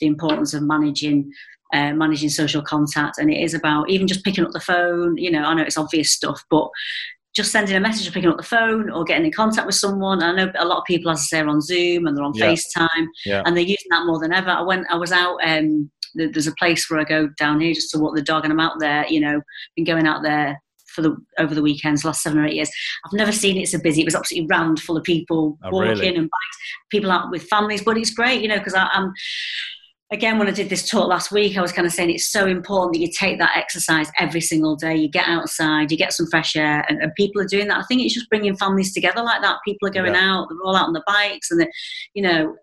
the 0.00 0.06
importance 0.06 0.52
of 0.54 0.62
managing. 0.62 1.30
Uh, 1.72 1.92
managing 1.92 2.28
social 2.28 2.60
contact, 2.60 3.18
and 3.18 3.30
it 3.30 3.40
is 3.40 3.54
about 3.54 3.88
even 3.88 4.08
just 4.08 4.24
picking 4.24 4.44
up 4.44 4.50
the 4.50 4.58
phone. 4.58 5.16
You 5.16 5.30
know, 5.30 5.44
I 5.44 5.54
know 5.54 5.62
it's 5.62 5.78
obvious 5.78 6.12
stuff, 6.12 6.42
but 6.50 6.68
just 7.32 7.52
sending 7.52 7.76
a 7.76 7.80
message 7.80 8.08
or 8.08 8.10
picking 8.10 8.28
up 8.28 8.38
the 8.38 8.42
phone 8.42 8.90
or 8.90 9.04
getting 9.04 9.26
in 9.26 9.30
contact 9.30 9.66
with 9.66 9.76
someone. 9.76 10.20
I 10.20 10.32
know 10.32 10.50
a 10.58 10.64
lot 10.64 10.78
of 10.78 10.84
people, 10.84 11.12
as 11.12 11.20
I 11.20 11.22
say, 11.22 11.38
are 11.38 11.46
on 11.46 11.60
Zoom 11.60 12.08
and 12.08 12.16
they're 12.16 12.24
on 12.24 12.32
Yeah. 12.34 12.46
FaceTime, 12.46 13.06
Yeah. 13.24 13.42
and 13.46 13.56
they're 13.56 13.62
using 13.62 13.86
that 13.90 14.04
more 14.04 14.18
than 14.18 14.32
ever. 14.32 14.50
I 14.50 14.62
went, 14.62 14.84
I 14.90 14.96
was 14.96 15.12
out. 15.12 15.38
Um, 15.44 15.88
there's 16.16 16.48
a 16.48 16.54
place 16.58 16.90
where 16.90 16.98
I 16.98 17.04
go 17.04 17.28
down 17.38 17.60
here 17.60 17.72
just 17.72 17.92
to 17.92 18.00
walk 18.00 18.16
the 18.16 18.22
dog, 18.22 18.42
and 18.42 18.52
I'm 18.52 18.58
out 18.58 18.80
there. 18.80 19.06
You 19.08 19.20
know, 19.20 19.40
been 19.76 19.84
going 19.84 20.08
out 20.08 20.24
there 20.24 20.60
for 20.94 21.02
the 21.02 21.16
over 21.38 21.54
the 21.54 21.62
weekends, 21.62 22.04
last 22.04 22.22
seven 22.22 22.38
or 22.38 22.46
eight 22.46 22.54
years. 22.54 22.70
I've 23.04 23.12
never 23.12 23.32
seen 23.32 23.56
it 23.56 23.68
so 23.68 23.78
busy. 23.80 24.02
It 24.02 24.06
was 24.06 24.14
absolutely 24.14 24.48
rammed 24.50 24.80
full 24.80 24.96
of 24.96 25.04
people 25.04 25.58
Oh, 25.64 25.70
walking 25.70 25.90
really? 25.90 26.08
and 26.08 26.16
bikes, 26.24 26.58
people 26.90 27.10
out 27.10 27.30
with 27.30 27.44
families. 27.44 27.82
But 27.82 27.96
it's 27.98 28.10
great, 28.10 28.42
you 28.42 28.48
know, 28.48 28.58
because 28.58 28.74
I'm 28.76 29.12
again 30.12 30.38
when 30.38 30.48
I 30.48 30.50
did 30.50 30.68
this 30.68 30.88
talk 30.88 31.06
last 31.08 31.30
week, 31.30 31.56
I 31.56 31.62
was 31.62 31.70
kind 31.72 31.86
of 31.86 31.92
saying 31.92 32.10
it's 32.10 32.26
so 32.32 32.46
important 32.46 32.94
that 32.94 33.00
you 33.00 33.08
take 33.16 33.38
that 33.38 33.56
exercise 33.56 34.10
every 34.18 34.40
single 34.40 34.74
day. 34.74 34.96
You 34.96 35.08
get 35.08 35.28
outside, 35.28 35.90
you 35.92 35.96
get 35.96 36.12
some 36.12 36.26
fresh 36.26 36.56
air, 36.56 36.84
and, 36.88 37.00
and 37.00 37.14
people 37.14 37.40
are 37.40 37.46
doing 37.46 37.68
that. 37.68 37.78
I 37.78 37.82
think 37.84 38.02
it's 38.02 38.14
just 38.14 38.28
bringing 38.28 38.56
families 38.56 38.92
together 38.92 39.22
like 39.22 39.40
that. 39.42 39.58
People 39.64 39.88
are 39.88 39.92
going 39.92 40.16
out, 40.16 40.48
they're 40.48 40.58
all 40.64 40.74
out 40.76 40.88
on 40.88 40.92
the 40.94 41.02
bikes, 41.06 41.50
and 41.52 41.64
you 42.14 42.22
know, 42.22 42.56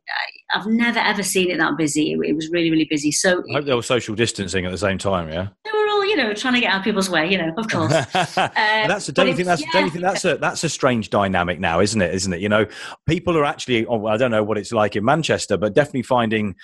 I, 0.53 0.57
I've 0.59 0.67
never 0.67 0.99
ever 0.99 1.23
seen 1.23 1.49
it 1.49 1.57
that 1.57 1.77
busy. 1.77 2.11
It, 2.11 2.19
it 2.25 2.33
was 2.35 2.49
really 2.49 2.69
really 2.69 2.87
busy. 2.89 3.11
So 3.11 3.41
I 3.49 3.53
hope 3.57 3.65
there 3.65 3.75
was 3.77 3.85
social 3.87 4.15
distancing 4.15 4.65
at 4.65 4.71
the 4.71 4.77
same 4.77 4.97
time. 4.97 5.29
Yeah. 5.29 5.47
they 5.63 5.71
were 5.71 5.86
you 6.07 6.15
know, 6.15 6.33
trying 6.33 6.53
to 6.53 6.59
get 6.59 6.71
out 6.71 6.79
of 6.79 6.83
people's 6.83 7.09
way, 7.09 7.29
you 7.29 7.37
know, 7.37 7.53
of 7.57 7.67
course. 7.67 7.93
And 8.57 8.89
that's 8.89 9.09
a, 9.09 9.11
don't 9.11 9.27
you 9.27 9.35
think 9.35 9.47
that's 9.47 9.63
don't 9.71 9.85
you 9.85 9.91
think 9.91 10.03
that's 10.03 10.25
a 10.25 10.37
that's 10.37 10.63
a 10.63 10.69
strange 10.69 11.09
dynamic 11.09 11.59
now, 11.59 11.79
isn't 11.79 12.01
it? 12.01 12.13
Isn't 12.13 12.33
it? 12.33 12.41
You 12.41 12.49
know, 12.49 12.65
people 13.05 13.37
are 13.37 13.45
actually. 13.45 13.85
Oh, 13.85 14.05
I 14.07 14.17
don't 14.17 14.31
know 14.31 14.43
what 14.43 14.57
it's 14.57 14.71
like 14.71 14.95
in 14.95 15.03
Manchester, 15.03 15.57
but 15.57 15.73
definitely 15.73 16.03
finding. 16.03 16.55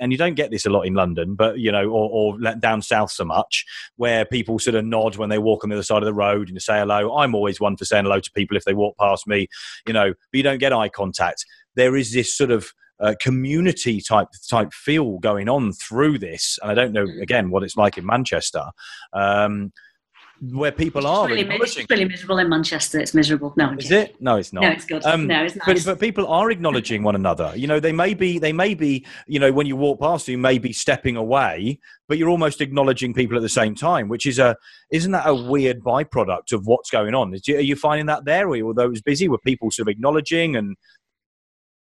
And 0.00 0.10
you 0.10 0.18
don't 0.18 0.34
get 0.34 0.50
this 0.50 0.66
a 0.66 0.70
lot 0.70 0.82
in 0.82 0.94
London, 0.94 1.34
but 1.34 1.58
you 1.58 1.70
know, 1.70 1.88
or, 1.88 2.36
or 2.38 2.54
down 2.54 2.82
south 2.82 3.12
so 3.12 3.24
much, 3.24 3.64
where 3.96 4.24
people 4.24 4.58
sort 4.58 4.74
of 4.74 4.84
nod 4.84 5.16
when 5.16 5.28
they 5.28 5.38
walk 5.38 5.64
on 5.64 5.70
the 5.70 5.76
other 5.76 5.82
side 5.82 5.98
of 5.98 6.06
the 6.06 6.14
road 6.14 6.48
and 6.48 6.60
say 6.60 6.78
hello. 6.78 7.16
I'm 7.16 7.34
always 7.34 7.60
one 7.60 7.76
for 7.76 7.84
saying 7.84 8.04
hello 8.04 8.20
to 8.20 8.30
people 8.32 8.56
if 8.56 8.64
they 8.64 8.74
walk 8.74 8.96
past 8.98 9.26
me, 9.26 9.48
you 9.86 9.92
know, 9.92 10.10
but 10.10 10.36
you 10.36 10.42
don't 10.42 10.58
get 10.58 10.72
eye 10.72 10.88
contact. 10.88 11.44
There 11.74 11.96
is 11.96 12.12
this 12.12 12.34
sort 12.34 12.50
of 12.50 12.72
uh, 13.02 13.14
community 13.20 14.00
type 14.00 14.28
type 14.48 14.72
feel 14.72 15.18
going 15.18 15.48
on 15.48 15.72
through 15.72 16.18
this, 16.18 16.58
and 16.62 16.70
I 16.70 16.74
don't 16.74 16.92
know 16.92 17.04
Mm. 17.06 17.22
again 17.22 17.50
what 17.50 17.62
it's 17.64 17.76
like 17.76 17.98
in 17.98 18.06
Manchester. 18.06 18.64
Um, 19.12 19.72
where 20.50 20.72
people 20.72 21.02
It's 21.02 21.06
are 21.08 21.28
really, 21.28 21.42
it's 21.48 21.88
really 21.88 22.04
miserable 22.04 22.38
in 22.38 22.48
Manchester. 22.48 22.98
It's 22.98 23.14
miserable. 23.14 23.54
No, 23.56 23.74
Is 23.78 23.86
kidding. 23.88 24.06
it? 24.06 24.20
No, 24.20 24.36
it's 24.36 24.52
not. 24.52 24.62
No, 24.62 24.70
it's 24.70 24.84
good. 24.84 25.04
Um, 25.04 25.28
no, 25.28 25.44
it's 25.44 25.54
But, 25.64 25.68
nice. 25.68 25.84
but 25.84 26.00
people 26.00 26.26
are 26.26 26.50
acknowledging 26.50 27.04
one 27.04 27.14
another. 27.14 27.52
You 27.54 27.68
know, 27.68 27.78
they 27.78 27.92
may 27.92 28.12
be, 28.12 28.40
they 28.40 28.52
may 28.52 28.74
be, 28.74 29.06
you 29.28 29.38
know, 29.38 29.52
when 29.52 29.68
you 29.68 29.76
walk 29.76 30.00
past, 30.00 30.26
you 30.26 30.38
may 30.38 30.58
be 30.58 30.72
stepping 30.72 31.16
away, 31.16 31.78
but 32.08 32.18
you're 32.18 32.28
almost 32.28 32.60
acknowledging 32.60 33.14
people 33.14 33.36
at 33.36 33.42
the 33.42 33.48
same 33.48 33.76
time, 33.76 34.08
which 34.08 34.26
is 34.26 34.40
a, 34.40 34.56
isn't 34.90 35.12
that 35.12 35.28
a 35.28 35.34
weird 35.34 35.78
byproduct 35.80 36.50
of 36.50 36.66
what's 36.66 36.90
going 36.90 37.14
on? 37.14 37.32
Is, 37.34 37.42
are 37.48 37.60
you 37.60 37.76
finding 37.76 38.06
that 38.06 38.24
there, 38.24 38.48
or 38.48 38.56
although 38.62 38.82
it 38.86 38.90
was 38.90 39.02
busy, 39.02 39.28
were 39.28 39.38
people 39.38 39.70
sort 39.70 39.86
of 39.86 39.92
acknowledging 39.92 40.56
and 40.56 40.76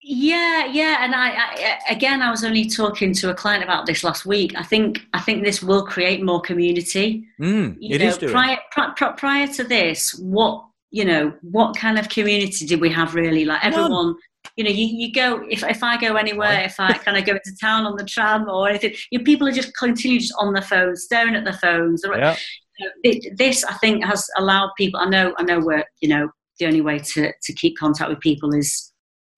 Yeah, 0.05 0.67
yeah, 0.67 1.05
and 1.05 1.15
I, 1.15 1.29
I 1.31 1.79
again, 1.89 2.23
I 2.23 2.31
was 2.31 2.43
only 2.45 2.69
talking 2.69 3.13
to 3.15 3.31
a 3.31 3.35
client 3.35 3.63
about 3.63 3.87
this 3.87 4.03
last 4.03 4.27
week. 4.27 4.53
I 4.57 4.65
think 4.65 5.01
I 5.15 5.21
think 5.21 5.45
this 5.45 5.63
will 5.63 5.87
create 5.87 6.25
more 6.25 6.41
community. 6.41 7.25
mm, 7.41 7.77
You 7.79 7.95
it 7.97 7.99
know, 8.01 8.07
is 8.09 8.19
doing. 8.19 8.33
prior 8.33 8.59
pri- 8.73 8.93
pri- 8.97 9.13
prior 9.13 9.47
to 9.49 9.65
this, 9.65 10.15
what 10.19 10.65
you 10.91 11.05
know, 11.05 11.33
what 11.43 11.77
kind 11.77 11.99
of 11.99 12.09
community 12.09 12.67
did 12.67 12.81
we 12.81 12.91
have 12.91 13.15
really? 13.15 13.45
Like 13.45 13.63
None. 13.63 13.73
everyone, 13.73 14.15
you 14.57 14.65
know, 14.65 14.71
you, 14.71 14.87
you 14.87 15.13
go 15.13 15.47
if 15.49 15.63
if 15.63 15.85
I 15.85 15.97
go 15.97 16.17
anywhere, 16.17 16.63
if 16.65 16.81
I 16.81 16.93
kind 16.95 17.17
of 17.17 17.25
go 17.25 17.33
into 17.35 17.57
town 17.61 17.87
on 17.87 17.97
the 17.97 18.05
tram 18.05 18.49
or 18.49 18.69
anything, 18.69 18.95
you 19.13 19.19
know, 19.21 19.25
people 19.25 19.47
are 19.47 19.53
just 19.53 19.75
continue 19.77 20.19
just 20.19 20.35
on 20.39 20.53
their 20.53 20.63
phones, 20.63 21.05
staring 21.05 21.37
at 21.37 21.45
their 21.45 21.53
phones. 21.55 22.03
Yeah, 22.05 22.37
you 22.79 22.87
know, 22.87 22.93
it- 23.05 23.39
this 23.39 23.63
I 23.65 23.75
think 23.75 24.05
has 24.05 24.29
allowed 24.37 24.71
people. 24.77 24.99
I 24.99 25.07
know, 25.09 25.33
I 25.39 25.45
know, 25.45 25.61
we're 25.61 25.85
you 26.01 26.09
know 26.09 26.29
the 26.59 26.67
only 26.67 26.81
way 26.81 26.99
to 26.99 27.33
to 27.41 27.53
keep 27.53 27.79
contact 27.79 28.11
with 28.11 28.19
people 28.21 28.53
is 28.53 28.92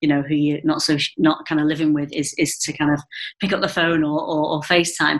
you 0.05 0.13
know 0.13 0.21
who 0.21 0.35
you're 0.35 0.59
not 0.63 0.81
so 0.83 0.97
not 1.17 1.45
kind 1.47 1.59
of 1.59 1.67
living 1.67 1.91
with 1.93 2.11
is 2.13 2.33
is 2.37 2.57
to 2.59 2.71
kind 2.73 2.91
of 2.93 2.99
pick 3.41 3.51
up 3.53 3.61
the 3.61 3.67
phone 3.67 4.03
or 4.03 4.19
or, 4.21 4.41
or 4.53 4.61
FaceTime, 4.61 5.19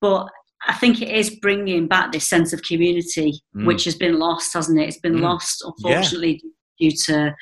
but. 0.00 0.28
I 0.64 0.74
think 0.74 1.02
it 1.02 1.08
is 1.08 1.28
bringing 1.40 1.88
back 1.88 2.12
this 2.12 2.28
sense 2.28 2.52
of 2.52 2.62
community, 2.62 3.40
Mm. 3.56 3.66
which 3.66 3.82
has 3.84 3.96
been 3.96 4.20
lost, 4.20 4.54
hasn't 4.54 4.78
it? 4.78 4.86
It's 4.86 5.00
been 5.00 5.16
Mm. 5.16 5.22
lost, 5.22 5.60
unfortunately, 5.66 6.40
due 6.78 6.92
to 7.06 7.34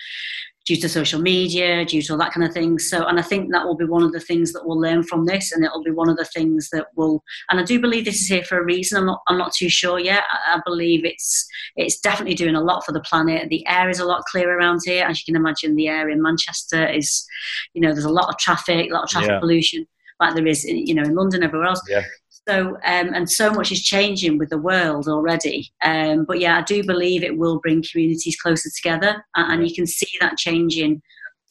due 0.70 0.76
to 0.80 0.88
social 0.88 1.20
media, 1.20 1.84
due 1.84 2.00
to 2.00 2.12
all 2.12 2.18
that 2.18 2.32
kind 2.32 2.46
of 2.46 2.52
thing. 2.52 2.78
So, 2.78 3.04
and 3.04 3.18
I 3.18 3.22
think 3.22 3.50
that 3.50 3.66
will 3.66 3.76
be 3.76 3.86
one 3.86 4.04
of 4.04 4.12
the 4.12 4.20
things 4.20 4.52
that 4.52 4.64
we'll 4.64 4.78
learn 4.80 5.02
from 5.02 5.26
this, 5.26 5.50
and 5.50 5.64
it'll 5.64 5.82
be 5.82 5.90
one 5.90 6.08
of 6.08 6.16
the 6.16 6.24
things 6.24 6.68
that 6.70 6.86
will. 6.94 7.24
And 7.50 7.58
I 7.58 7.64
do 7.64 7.80
believe 7.80 8.04
this 8.04 8.20
is 8.20 8.28
here 8.28 8.44
for 8.44 8.60
a 8.60 8.64
reason. 8.64 8.98
I'm 8.98 9.06
not. 9.06 9.20
I'm 9.26 9.36
not 9.36 9.52
too 9.52 9.68
sure 9.68 9.98
yet. 9.98 10.22
I, 10.30 10.54
I 10.54 10.60
believe 10.64 11.04
it's 11.04 11.44
it's 11.74 11.98
definitely 11.98 12.36
doing 12.36 12.54
a 12.54 12.62
lot 12.62 12.84
for 12.86 12.92
the 12.92 13.00
planet. 13.00 13.48
The 13.48 13.66
air 13.66 13.90
is 13.90 13.98
a 13.98 14.04
lot 14.04 14.22
clearer 14.30 14.56
around 14.56 14.82
here, 14.84 15.04
as 15.04 15.18
you 15.18 15.25
can 15.25 15.34
imagine. 15.34 15.75
The 15.75 15.88
air 15.88 16.08
in 16.08 16.23
Manchester 16.23 16.86
is, 16.86 17.26
you 17.75 17.80
know, 17.80 17.92
there's 17.92 18.04
a 18.04 18.10
lot 18.10 18.28
of 18.28 18.38
traffic, 18.38 18.90
a 18.90 18.95
lot 18.95 19.02
of 19.02 19.10
traffic 19.10 19.30
Yeah. 19.30 19.40
pollution, 19.40 19.88
like 20.21 20.34
there 20.36 20.47
is, 20.47 20.64
in, 20.64 20.86
you 20.86 20.95
know, 20.95 21.02
in 21.02 21.16
London, 21.16 21.42
everywhere 21.42 21.66
else. 21.66 21.82
Yeah. 21.88 22.04
So, 22.50 22.69
um, 22.84 23.15
and 23.15 23.30
so 23.30 23.52
much 23.52 23.71
is 23.71 23.82
changing 23.82 24.39
with 24.39 24.50
the 24.50 24.58
world 24.58 25.06
already. 25.06 25.71
Um, 25.84 26.25
but 26.25 26.41
yeah, 26.41 26.58
I 26.58 26.63
do 26.63 26.82
believe 26.82 27.23
it 27.23 27.39
will 27.39 27.60
bring 27.60 27.84
communities 27.89 28.36
closer 28.43 28.69
together, 28.75 29.25
and, 29.36 29.52
and 29.52 29.69
you 29.69 29.75
can 29.75 29.86
see 29.86 30.10
that 30.21 30.36
changing. 30.36 31.00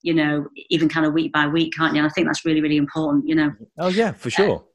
You 0.01 0.13
know, 0.13 0.47
even 0.69 0.87
kind 0.89 1.05
of 1.05 1.13
week 1.13 1.31
by 1.33 1.45
week, 1.47 1.73
can't 1.77 1.93
you? 1.93 1.99
And 1.99 2.09
I 2.09 2.13
think 2.13 2.27
that's 2.27 2.45
really, 2.45 2.61
really 2.61 2.77
important. 2.77 3.27
You 3.27 3.35
know, 3.35 3.51
oh 3.77 3.87
yeah, 3.87 4.11
for 4.11 4.29
sure, 4.29 4.65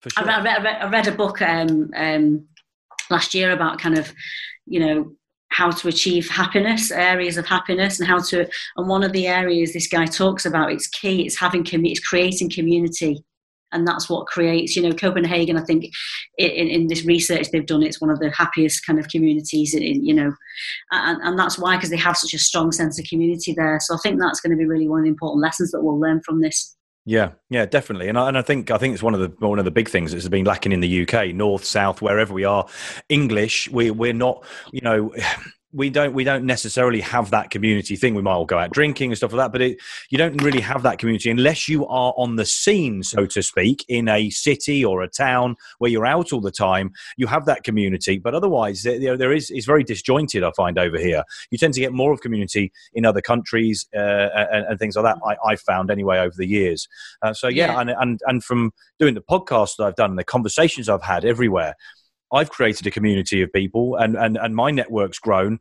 for 0.00 0.10
I 0.16 0.20
sure. 0.20 0.26
read, 0.26 0.38
I 0.38 0.42
read, 0.44 0.58
I 0.58 0.62
read, 0.62 0.82
I 0.82 0.88
read 0.90 1.06
a 1.08 1.12
book 1.12 1.42
um, 1.42 1.90
um, 1.96 2.46
last 3.10 3.34
year 3.34 3.52
about 3.52 3.78
kind 3.78 3.98
of, 3.98 4.12
you 4.66 4.80
know, 4.80 5.12
how 5.48 5.70
to 5.70 5.88
achieve 5.88 6.28
happiness, 6.28 6.90
areas 6.90 7.36
of 7.36 7.46
happiness, 7.46 7.98
and 7.98 8.08
how 8.08 8.20
to. 8.20 8.48
And 8.76 8.88
one 8.88 9.04
of 9.04 9.12
the 9.12 9.26
areas 9.26 9.72
this 9.72 9.86
guy 9.86 10.06
talks 10.06 10.46
about, 10.46 10.72
it's 10.72 10.86
key. 10.86 11.26
It's 11.26 11.38
having 11.38 11.64
commu- 11.64 11.90
it's 11.90 12.06
creating 12.06 12.50
community, 12.50 13.22
and 13.74 13.86
that's 13.86 14.08
what 14.08 14.26
creates. 14.26 14.74
You 14.76 14.82
know, 14.82 14.94
Copenhagen. 14.94 15.58
I 15.58 15.64
think 15.64 15.90
in, 16.38 16.68
in 16.68 16.86
this 16.86 17.04
research 17.04 17.50
they've 17.50 17.66
done, 17.66 17.82
it's 17.82 18.00
one 18.00 18.10
of 18.10 18.20
the 18.20 18.30
happiest 18.30 18.86
kind 18.86 18.98
of 18.98 19.08
communities. 19.08 19.74
In, 19.74 20.04
you 20.04 20.14
know, 20.14 20.32
and, 20.92 21.20
and 21.22 21.38
that's 21.38 21.58
why 21.58 21.76
because 21.76 21.90
they 21.90 21.96
have 21.96 22.16
such 22.16 22.32
a 22.32 22.38
strong 22.38 22.72
sense 22.72 22.98
of 22.98 23.06
community 23.06 23.52
there. 23.52 23.78
So 23.80 23.94
I 23.94 23.98
think 24.02 24.18
that's 24.18 24.40
going 24.40 24.52
to 24.52 24.56
be 24.56 24.66
really 24.66 24.88
one 24.88 25.00
of 25.00 25.04
the 25.04 25.10
important 25.10 25.42
lessons 25.42 25.72
that 25.72 25.82
we'll 25.82 26.00
learn 26.00 26.22
from 26.24 26.40
this. 26.40 26.76
Yeah, 27.06 27.32
yeah, 27.50 27.66
definitely, 27.66 28.08
and 28.08 28.18
I, 28.18 28.28
and 28.28 28.38
I 28.38 28.42
think 28.42 28.70
I 28.70 28.78
think 28.78 28.94
it's 28.94 29.02
one 29.02 29.12
of 29.12 29.20
the 29.20 29.46
one 29.46 29.58
of 29.58 29.66
the 29.66 29.70
big 29.70 29.90
things 29.90 30.12
that's 30.12 30.26
been 30.28 30.46
lacking 30.46 30.72
in 30.72 30.80
the 30.80 31.02
UK, 31.02 31.34
north, 31.34 31.64
south, 31.64 32.00
wherever 32.00 32.32
we 32.32 32.44
are. 32.44 32.66
English, 33.10 33.68
we 33.70 33.90
we're 33.90 34.14
not, 34.14 34.42
you 34.72 34.80
know. 34.80 35.12
We 35.74 35.90
don't. 35.90 36.14
We 36.14 36.22
don't 36.24 36.44
necessarily 36.46 37.00
have 37.00 37.30
that 37.30 37.50
community 37.50 37.96
thing. 37.96 38.14
We 38.14 38.22
might 38.22 38.32
all 38.32 38.46
go 38.46 38.58
out 38.58 38.70
drinking 38.70 39.10
and 39.10 39.16
stuff 39.16 39.32
like 39.32 39.44
that, 39.46 39.52
but 39.52 39.60
it, 39.60 39.78
you 40.08 40.16
don't 40.18 40.40
really 40.42 40.60
have 40.60 40.82
that 40.84 40.98
community 40.98 41.30
unless 41.30 41.68
you 41.68 41.84
are 41.86 42.14
on 42.16 42.36
the 42.36 42.44
scene, 42.46 43.02
so 43.02 43.26
to 43.26 43.42
speak, 43.42 43.84
in 43.88 44.08
a 44.08 44.30
city 44.30 44.84
or 44.84 45.02
a 45.02 45.08
town 45.08 45.56
where 45.78 45.90
you're 45.90 46.06
out 46.06 46.32
all 46.32 46.40
the 46.40 46.52
time. 46.52 46.92
You 47.16 47.26
have 47.26 47.44
that 47.46 47.64
community, 47.64 48.18
but 48.18 48.34
otherwise, 48.34 48.82
there, 48.84 49.00
there- 49.00 49.16
there 49.16 49.32
is 49.32 49.50
it's 49.50 49.66
very 49.66 49.82
disjointed. 49.84 50.44
I 50.44 50.52
find 50.56 50.78
over 50.78 50.98
here, 50.98 51.24
you 51.50 51.58
tend 51.58 51.74
to 51.74 51.80
get 51.80 51.92
more 51.92 52.12
of 52.12 52.20
community 52.20 52.72
in 52.92 53.04
other 53.04 53.20
countries 53.20 53.86
uh, 53.96 53.98
and, 53.98 54.66
and 54.66 54.78
things 54.78 54.96
like 54.96 55.04
that. 55.04 55.18
I, 55.26 55.36
I've 55.50 55.60
found 55.60 55.90
anyway 55.90 56.18
over 56.18 56.34
the 56.36 56.46
years. 56.46 56.86
Uh, 57.20 57.32
so 57.34 57.48
yeah, 57.48 57.72
Yeah. 57.72 57.80
And, 57.80 57.90
and 57.90 58.20
and 58.26 58.44
from 58.44 58.72
doing 59.00 59.14
the 59.14 59.22
podcast 59.22 59.76
that 59.78 59.84
I've 59.84 59.96
done 59.96 60.10
and 60.10 60.18
the 60.18 60.24
conversations 60.24 60.88
I've 60.88 61.02
had 61.02 61.24
everywhere, 61.24 61.74
I've 62.34 62.50
created 62.50 62.86
a 62.86 62.90
community 62.90 63.40
of 63.42 63.52
people, 63.52 63.96
and 63.96 64.16
and 64.16 64.36
and 64.36 64.54
my 64.54 64.70
network's 64.70 65.18
grown 65.18 65.58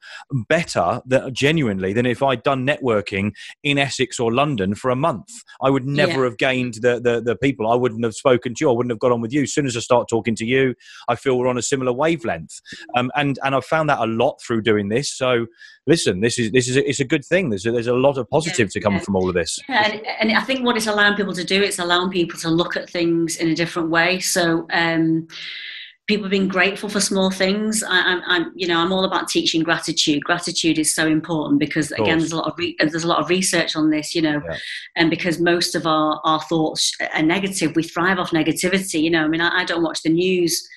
better 0.50 1.02
that 1.06 1.34
genuinely 1.34 1.94
than 1.94 2.06
if 2.06 2.24
I'd 2.24 2.44
done 2.44 2.66
networking 2.66 3.34
in 3.64 3.78
Essex 3.78 4.20
or 4.20 4.34
London 4.34 4.76
for 4.76 4.90
a 4.92 4.96
month. 4.96 5.30
I 5.62 5.70
would 5.70 5.86
never 5.86 6.20
Yeah. 6.20 6.24
have 6.26 6.38
gained 6.38 6.76
the, 6.76 7.00
the 7.00 7.22
the 7.22 7.36
people. 7.36 7.72
I 7.72 7.76
wouldn't 7.76 8.04
have 8.04 8.16
spoken 8.16 8.54
to 8.56 8.66
you. 8.66 8.70
I 8.70 8.74
wouldn't 8.74 8.92
have 8.92 9.00
got 9.00 9.12
on 9.12 9.22
with 9.22 9.34
you. 9.34 9.44
As 9.44 9.54
soon 9.54 9.66
as 9.66 9.78
I 9.78 9.80
start 9.80 10.08
talking 10.10 10.36
to 10.36 10.46
you, 10.46 10.76
I 11.08 11.16
feel 11.16 11.38
we're 11.38 11.48
on 11.48 11.58
a 11.58 11.62
similar 11.62 11.94
wavelength. 11.94 12.60
Um, 12.96 13.12
and 13.16 13.40
and 13.44 13.56
I've 13.56 13.66
found 13.66 13.90
that 13.90 14.00
a 14.00 14.06
lot 14.08 14.42
through 14.42 14.64
doing 14.64 14.90
this. 14.90 15.16
So 15.16 15.48
listen, 15.86 16.22
this 16.22 16.40
is 16.40 16.52
this 16.52 16.68
is 16.68 16.78
a, 16.78 16.90
it's 16.90 17.00
a 17.00 17.06
good 17.06 17.26
thing. 17.26 17.50
There's 17.50 17.66
a, 17.66 17.72
there's 17.72 17.88
a 17.88 17.94
lot 17.94 18.18
of 18.18 18.30
positive 18.30 18.72
to 18.72 18.80
come 18.80 18.94
yeah. 18.94 19.00
from 19.00 19.16
all 19.16 19.28
of 19.30 19.36
this. 19.36 19.60
Yeah, 19.70 19.92
and, 19.92 20.08
and 20.20 20.38
I 20.38 20.42
think 20.42 20.66
what 20.66 20.78
it's 20.78 20.88
allowing 20.88 21.16
people 21.16 21.34
to 21.34 21.44
do, 21.44 21.62
it's 21.62 21.80
allowing 21.80 22.10
people 22.10 22.40
to 22.40 22.50
look 22.50 22.76
at 22.78 22.90
things 22.90 23.38
in 23.38 23.50
a 23.50 23.56
different 23.56 23.90
way. 23.90 24.20
So, 24.20 24.68
um, 24.72 25.28
people 26.08 26.28
being 26.28 26.50
grateful 26.50 26.90
for 26.90 27.00
small 27.00 27.32
things. 27.32 27.82
I, 27.82 27.98
I'm, 28.02 28.22
I'm, 28.26 28.52
you 28.56 28.68
know, 28.68 28.78
I'm 28.78 28.92
all 28.92 29.06
about 29.06 29.30
teaching 29.30 29.64
gratitude. 29.64 30.24
Gratitude 30.24 30.78
is 30.78 30.94
so 30.94 31.08
important 31.08 31.60
because, 31.60 31.92
again, 31.94 32.20
there's 32.20 32.34
a 32.34 32.38
lot 32.38 32.48
of 32.52 32.58
re- 32.58 32.76
there's 32.80 33.04
a 33.06 33.08
lot 33.08 33.20
of 33.20 33.30
research 33.30 33.76
on 33.76 33.90
this. 33.90 34.14
You 34.14 34.22
know, 34.22 34.42
Yeah. 34.46 34.58
and 34.98 35.10
because 35.10 35.40
most 35.40 35.76
of 35.76 35.86
our 35.88 36.20
our 36.26 36.42
thoughts 36.42 36.92
are 37.14 37.24
negative, 37.24 37.76
we 37.76 37.84
thrive 37.84 38.20
off 38.20 38.32
negativity. 38.32 39.02
You 39.02 39.12
know, 39.12 39.24
I 39.24 39.28
mean, 39.28 39.42
I, 39.42 39.62
I 39.62 39.66
don't 39.66 39.84
watch 39.84 40.02
the 40.04 40.10
news. 40.10 40.68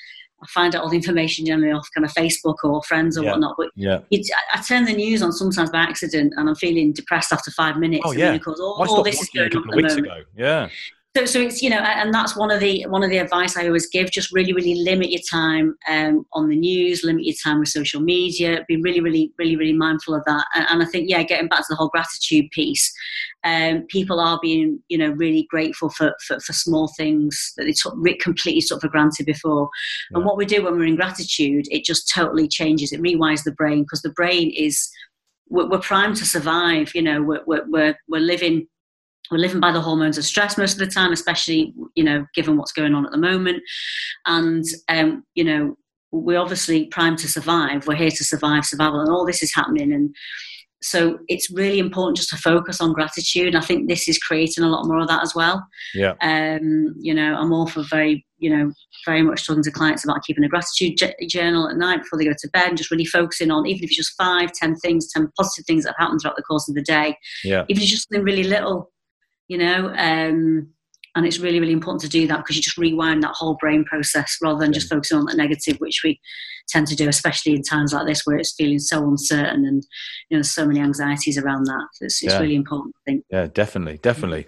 I 0.43 0.47
find 0.49 0.77
out 0.77 0.83
all 0.83 0.91
the 0.91 0.97
information 0.97 1.47
generally 1.47 1.73
off 1.73 1.89
kind 1.95 2.05
of 2.05 2.13
Facebook 2.13 2.57
or 2.63 2.83
friends 2.83 3.17
or 3.19 3.25
Yeah. 3.25 3.31
whatnot. 3.33 3.55
But 3.59 3.71
Yeah. 3.75 4.01
it's, 4.11 4.31
I 4.53 4.59
I 4.59 4.63
turn 4.63 4.85
the 4.85 4.93
news 4.93 5.23
on 5.23 5.33
sometimes 5.33 5.71
by 5.71 5.79
accident, 5.79 6.35
and 6.37 6.49
I'm 6.49 6.55
feeling 6.55 6.93
depressed 6.93 7.33
after 7.33 7.51
five 7.51 7.79
minutes. 7.79 8.03
Oh, 8.05 8.11
oh 8.11 8.13
I 8.13 8.17
mean, 8.17 8.25
yeah. 8.27 8.35
of 8.35 8.43
course, 8.45 8.61
all, 8.61 8.75
all 8.89 9.03
this 9.03 9.21
is 9.23 9.29
a 9.35 9.39
going 9.39 9.47
on 9.47 9.63
couple 9.65 9.73
at 9.73 9.85
of 9.85 9.97
the 9.97 10.03
weeks 10.03 10.09
moment. 10.09 10.21
ago. 10.21 10.31
Yeah. 10.37 10.69
So 11.17 11.25
so 11.25 11.41
it's 11.41 11.63
you 11.63 11.71
know 11.71 11.79
and 11.79 12.13
that's 12.13 12.37
one 12.37 12.51
of 12.51 12.61
the 12.61 12.85
one 12.89 13.03
of 13.03 13.09
the 13.09 13.17
advice 13.17 13.57
i 13.57 13.67
always 13.67 13.89
give 13.89 14.11
just 14.11 14.33
really 14.33 14.53
really 14.53 14.75
limit 14.75 15.11
your 15.11 15.23
time 15.31 15.75
um, 15.89 16.27
on 16.35 16.49
the 16.49 16.57
news 16.57 17.03
limit 17.03 17.25
your 17.25 17.35
time 17.43 17.59
with 17.59 17.69
social 17.69 18.03
media 18.03 18.65
be 18.69 18.77
really 18.83 19.01
really 19.01 19.33
really 19.39 19.57
really 19.57 19.73
mindful 19.73 20.15
of 20.15 20.23
that 20.27 20.45
and, 20.55 20.67
and 20.69 20.83
i 20.83 20.87
think 20.87 21.09
yeah 21.09 21.23
getting 21.23 21.49
back 21.49 21.61
to 21.61 21.67
the 21.71 21.77
whole 21.77 21.89
gratitude 21.89 22.51
piece 22.51 22.93
um, 23.45 23.87
people 23.89 24.21
are 24.21 24.39
being 24.43 24.79
you 24.89 24.99
know 24.99 25.11
really 25.11 25.47
grateful 25.49 25.89
for, 25.89 26.15
for, 26.27 26.39
for 26.41 26.53
small 26.53 26.93
things 26.99 27.55
that 27.57 27.65
they 27.65 27.73
took 27.73 27.95
completely 28.21 28.61
took 28.61 28.83
for 28.83 28.89
granted 28.89 29.25
before 29.25 29.71
yeah. 30.11 30.19
and 30.19 30.27
what 30.27 30.37
we 30.37 30.45
do 30.45 30.65
when 30.65 30.75
we're 30.75 30.85
in 30.85 30.97
gratitude 30.97 31.65
it 31.71 31.85
just 31.85 32.13
totally 32.13 32.47
changes 32.47 32.93
it 32.93 33.01
rewires 33.01 33.45
the 33.45 33.53
brain 33.53 33.83
because 33.83 34.03
the 34.03 34.11
brain 34.11 34.53
is 34.55 34.91
we're, 35.49 35.69
we're 35.69 35.79
primed 35.79 36.17
to 36.17 36.27
survive 36.27 36.95
you 36.95 37.03
know 37.03 37.23
we're, 37.23 37.43
we're, 37.47 37.97
we're 38.07 38.21
living 38.21 38.67
we're 39.31 39.39
living 39.39 39.61
by 39.61 39.73
the 39.73 39.81
hormones 39.81 40.19
of 40.19 40.25
stress 40.25 40.59
most 40.59 40.75
of 40.75 40.79
the 40.79 40.87
time, 40.87 41.13
especially 41.13 41.75
you 41.95 42.05
know 42.05 42.25
given 42.35 42.57
what's 42.57 42.73
going 42.73 42.95
on 42.95 43.07
at 43.07 43.13
the 43.13 43.19
moment. 43.19 43.63
And 44.27 44.65
um, 44.89 45.25
you 45.35 45.45
know 45.45 45.77
we're 46.13 46.41
obviously 46.41 46.87
primed 46.87 47.19
to 47.19 47.29
survive. 47.29 47.87
We're 47.87 47.97
here 47.97 48.11
to 48.11 48.25
survive, 48.25 48.65
survival, 48.65 49.01
and 49.01 49.11
all 49.11 49.27
this 49.27 49.43
is 49.43 49.55
happening. 49.55 49.93
And 49.93 50.15
so 50.83 51.19
it's 51.29 51.51
really 51.51 51.79
important 51.79 52.17
just 52.17 52.29
to 52.31 52.37
focus 52.37 52.81
on 52.81 52.93
gratitude. 52.93 53.49
And 53.49 53.57
I 53.57 53.61
think 53.61 53.89
this 53.89 54.09
is 54.09 54.19
creating 54.19 54.63
a 54.63 54.69
lot 54.69 54.87
more 54.87 55.01
of 55.01 55.09
that 55.09 55.23
as 55.23 55.35
well. 55.35 55.67
Yeah. 55.95 56.15
Um, 56.21 56.95
you 57.01 57.15
know, 57.15 57.35
I'm 57.35 57.53
all 57.53 57.67
for 57.67 57.83
very, 57.91 58.25
you 58.39 58.55
know, 58.55 58.71
very 59.05 59.23
much 59.23 59.47
talking 59.47 59.63
to 59.63 59.71
clients 59.71 60.05
about 60.05 60.23
keeping 60.25 60.45
a 60.45 60.49
gratitude 60.49 60.99
journal 61.29 61.69
at 61.69 61.77
night 61.77 62.03
before 62.03 62.19
they 62.19 62.27
go 62.27 62.35
to 62.39 62.51
bed 62.53 62.69
and 62.69 62.79
just 62.79 62.91
really 62.91 63.05
focusing 63.05 63.51
on, 63.51 63.67
even 63.67 63.85
if 63.85 63.91
it's 63.91 63.97
just 63.97 64.17
five, 64.17 64.53
ten 64.53 64.77
things, 64.77 65.11
ten 65.11 65.29
positive 65.37 65.67
things 65.67 65.85
that 65.85 65.95
have 65.99 66.05
happened 66.05 66.21
throughout 66.21 66.37
the 66.37 66.43
course 66.43 66.69
of 66.69 66.75
the 66.75 66.83
day. 66.83 67.17
Yeah. 67.43 67.65
Even 67.69 67.79
if 67.79 67.83
it's 67.83 67.91
just 67.91 68.09
something 68.09 68.25
really 68.25 68.45
little, 68.45 68.93
you 69.49 69.59
know 69.59 69.89
um, 69.97 70.69
and 71.15 71.27
it's 71.27 71.39
really 71.39 71.61
really 71.61 71.73
important 71.73 72.03
to 72.03 72.09
do 72.09 72.27
that 72.27 72.39
because 72.39 72.57
you 72.57 72.63
just 72.63 72.79
rewind 72.79 73.23
that 73.23 73.35
whole 73.35 73.57
brain 73.61 73.85
process 73.85 74.37
rather 74.43 74.61
than 74.61 74.73
just 74.73 74.89
focusing 74.89 75.19
on 75.19 75.27
the 75.27 75.35
negative 75.35 75.77
which 75.79 76.01
we 76.05 76.21
tend 76.69 76.87
to 76.87 76.97
do 76.97 77.09
especially 77.09 77.55
in 77.55 77.63
times 77.63 77.93
like 77.93 78.07
this 78.07 78.23
where 78.25 78.37
it's 78.37 78.55
feeling 78.55 78.79
so 78.79 79.03
uncertain 79.09 79.65
and 79.65 79.83
you 80.29 80.37
know 80.37 80.39
there's 80.39 80.51
so 80.51 80.67
many 80.67 80.81
anxieties 80.81 81.39
around 81.39 81.65
that 81.65 81.87
it's, 82.01 82.23
it's 82.23 82.33
yeah. 82.33 82.39
really 82.39 82.57
important 82.57 82.95
i 82.97 83.11
think 83.11 83.25
yeah 83.31 83.47
definitely 83.47 83.99
definitely 83.99 84.47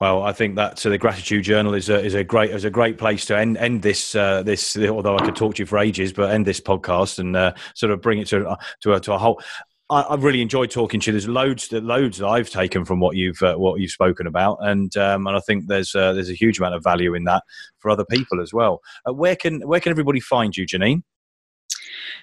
well, 0.00 0.22
I 0.22 0.32
think 0.32 0.54
that 0.54 0.78
so 0.78 0.90
the 0.90 0.98
gratitude 0.98 1.42
journal 1.42 1.74
is 1.74 1.88
a 1.88 2.00
is 2.00 2.14
a 2.14 2.22
great 2.22 2.50
is 2.50 2.64
a 2.64 2.70
great 2.70 2.98
place 2.98 3.24
to 3.26 3.36
end 3.36 3.56
end 3.56 3.82
this 3.82 4.14
uh, 4.14 4.44
this. 4.44 4.76
Although 4.76 5.16
I 5.18 5.24
could 5.24 5.34
talk 5.34 5.56
to 5.56 5.62
you 5.62 5.66
for 5.66 5.76
ages, 5.78 6.12
but 6.12 6.30
end 6.30 6.46
this 6.46 6.60
podcast 6.60 7.18
and 7.18 7.36
uh, 7.36 7.54
sort 7.74 7.90
of 7.90 8.00
bring 8.00 8.20
it 8.20 8.28
to 8.28 8.56
to 8.82 8.92
a, 8.94 9.00
to 9.00 9.12
a 9.14 9.18
whole. 9.18 9.42
I, 9.90 10.04
have 10.10 10.22
really 10.22 10.42
enjoyed 10.42 10.70
talking 10.70 11.00
to 11.00 11.06
you. 11.06 11.12
There's 11.12 11.28
loads 11.28 11.68
that 11.68 11.82
loads 11.82 12.18
that 12.18 12.26
I've 12.26 12.50
taken 12.50 12.84
from 12.84 13.00
what 13.00 13.16
you've 13.16 13.42
uh, 13.42 13.56
what 13.56 13.80
you've 13.80 13.90
spoken 13.90 14.26
about, 14.26 14.58
and 14.60 14.94
um, 14.96 15.26
and 15.26 15.36
I 15.36 15.40
think 15.40 15.66
there's 15.66 15.94
uh, 15.94 16.12
there's 16.12 16.30
a 16.30 16.34
huge 16.34 16.58
amount 16.58 16.74
of 16.74 16.84
value 16.84 17.14
in 17.14 17.24
that 17.24 17.42
for 17.78 17.90
other 17.90 18.04
people 18.04 18.42
as 18.42 18.52
well. 18.52 18.80
Uh, 19.08 19.14
where 19.14 19.36
can 19.36 19.60
where 19.62 19.80
can 19.80 19.90
everybody 19.90 20.20
find 20.20 20.56
you, 20.56 20.66
Janine? 20.66 21.02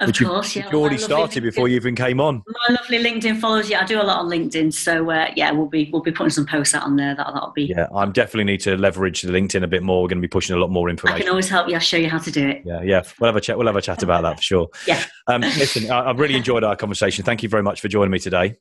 Of 0.00 0.08
Which 0.08 0.24
course, 0.24 0.56
you, 0.56 0.62
yeah. 0.62 0.70
You 0.72 0.80
already 0.80 0.98
started 0.98 1.44
before 1.44 1.68
you 1.68 1.76
even 1.76 1.94
came 1.94 2.20
on. 2.20 2.42
My 2.68 2.74
lovely 2.74 2.98
LinkedIn 2.98 3.40
followers, 3.40 3.70
yeah, 3.70 3.80
I 3.80 3.84
do 3.84 4.00
a 4.00 4.02
lot 4.02 4.18
on 4.18 4.26
LinkedIn, 4.28 4.72
so 4.72 5.08
uh, 5.08 5.30
yeah, 5.36 5.52
we'll 5.52 5.68
be 5.68 5.88
we'll 5.92 6.02
be 6.02 6.10
putting 6.10 6.30
some 6.30 6.46
posts 6.46 6.74
out 6.74 6.82
on 6.82 6.96
there. 6.96 7.14
That 7.14 7.28
that'll 7.32 7.52
be. 7.52 7.66
Yeah, 7.66 7.86
I'm 7.94 8.10
definitely 8.10 8.44
need 8.44 8.60
to 8.62 8.76
leverage 8.76 9.22
the 9.22 9.30
LinkedIn 9.30 9.62
a 9.62 9.68
bit 9.68 9.84
more. 9.84 10.02
We're 10.02 10.08
going 10.08 10.18
to 10.18 10.26
be 10.26 10.28
pushing 10.28 10.56
a 10.56 10.58
lot 10.58 10.70
more 10.70 10.90
information. 10.90 11.16
I 11.16 11.20
can 11.20 11.30
always 11.30 11.48
help 11.48 11.68
you. 11.68 11.74
I'll 11.74 11.80
show 11.80 11.96
you 11.96 12.08
how 12.08 12.18
to 12.18 12.30
do 12.32 12.44
it. 12.44 12.62
Yeah, 12.64 12.82
yeah, 12.82 13.02
we'll 13.20 13.28
have 13.28 13.36
a 13.36 13.40
chat. 13.40 13.56
We'll 13.56 13.68
have 13.68 13.76
a 13.76 13.82
chat 13.82 14.02
about 14.02 14.22
that 14.22 14.38
for 14.38 14.42
sure. 14.42 14.68
yeah. 14.84 15.04
Um, 15.28 15.42
listen, 15.42 15.88
I, 15.88 16.10
I've 16.10 16.18
really 16.18 16.34
enjoyed 16.34 16.64
our 16.64 16.74
conversation. 16.74 17.24
Thank 17.24 17.44
you 17.44 17.48
very 17.48 17.62
much 17.62 17.80
for 17.80 17.86
joining 17.86 18.10
me 18.10 18.18
today. 18.18 18.56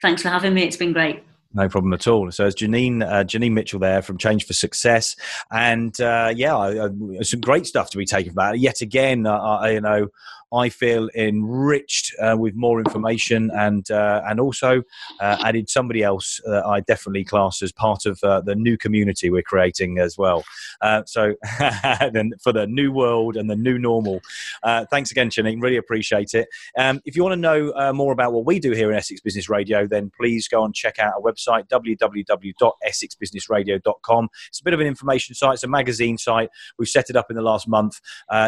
Thanks 0.00 0.22
for 0.22 0.28
having 0.28 0.54
me. 0.54 0.62
It's 0.62 0.76
been 0.76 0.92
great. 0.92 1.24
No 1.52 1.68
problem 1.68 1.92
at 1.92 2.06
all. 2.06 2.30
So 2.30 2.46
it's 2.46 2.62
Janine 2.62 3.02
uh, 3.02 3.24
Janine 3.24 3.52
Mitchell 3.52 3.80
there 3.80 4.02
from 4.02 4.18
Change 4.18 4.46
for 4.46 4.52
Success, 4.52 5.16
and 5.50 6.00
uh, 6.00 6.32
yeah, 6.34 6.56
I, 6.56 6.84
I, 6.84 7.22
some 7.22 7.40
great 7.40 7.66
stuff 7.66 7.90
to 7.90 7.98
be 7.98 8.06
taken 8.06 8.32
from 8.32 8.36
that. 8.36 8.60
Yet 8.60 8.82
again, 8.82 9.26
uh, 9.26 9.36
I, 9.36 9.70
you 9.70 9.80
know, 9.80 10.08
I 10.52 10.68
feel 10.68 11.08
enriched 11.14 12.14
uh, 12.20 12.36
with 12.38 12.54
more 12.54 12.78
information 12.80 13.50
and 13.54 13.90
uh, 13.90 14.20
and 14.26 14.38
also 14.40 14.82
uh, 15.20 15.36
added 15.44 15.70
somebody 15.70 16.02
else 16.02 16.40
that 16.44 16.66
I 16.66 16.80
definitely 16.80 17.24
class 17.24 17.62
as 17.62 17.72
part 17.72 18.04
of 18.06 18.18
uh, 18.24 18.40
the 18.40 18.56
new 18.56 18.76
community 18.76 19.30
we're 19.30 19.42
creating 19.42 19.98
as 19.98 20.18
well. 20.18 20.44
Uh, 20.80 21.02
so 21.06 21.34
then 22.12 22.32
for 22.42 22.52
the 22.52 22.66
new 22.66 22.90
world 22.92 23.36
and 23.36 23.48
the 23.48 23.54
new 23.56 23.78
normal. 23.78 24.20
Uh, 24.62 24.84
thanks 24.90 25.10
again, 25.10 25.30
Janine. 25.30 25.62
Really 25.62 25.76
appreciate 25.76 26.34
it. 26.34 26.48
Um, 26.76 27.00
if 27.04 27.16
you 27.16 27.22
want 27.22 27.34
to 27.34 27.40
know 27.40 27.92
more 27.92 28.12
about 28.12 28.32
what 28.32 28.44
we 28.44 28.58
do 28.58 28.72
here 28.72 28.90
in 28.90 28.96
Essex 28.96 29.20
Business 29.20 29.48
Radio, 29.48 29.86
then 29.86 30.10
please 30.16 30.48
go 30.48 30.64
and 30.64 30.74
check 30.74 30.98
out 30.98 31.14
our 31.14 31.20
website 31.20 31.68
www.essexbusinessradio.com. 31.68 34.28
It's 34.48 34.60
a 34.60 34.64
bit 34.64 34.74
of 34.74 34.80
an 34.80 34.86
information 34.86 35.34
site. 35.34 35.54
It's 35.54 35.62
a 35.62 35.68
magazine 35.68 36.18
site. 36.18 36.50
We've 36.78 36.88
set 36.88 37.10
it 37.10 37.16
up 37.16 37.30
in 37.30 37.36
the 37.36 37.42
last 37.42 37.68
month. 37.68 38.00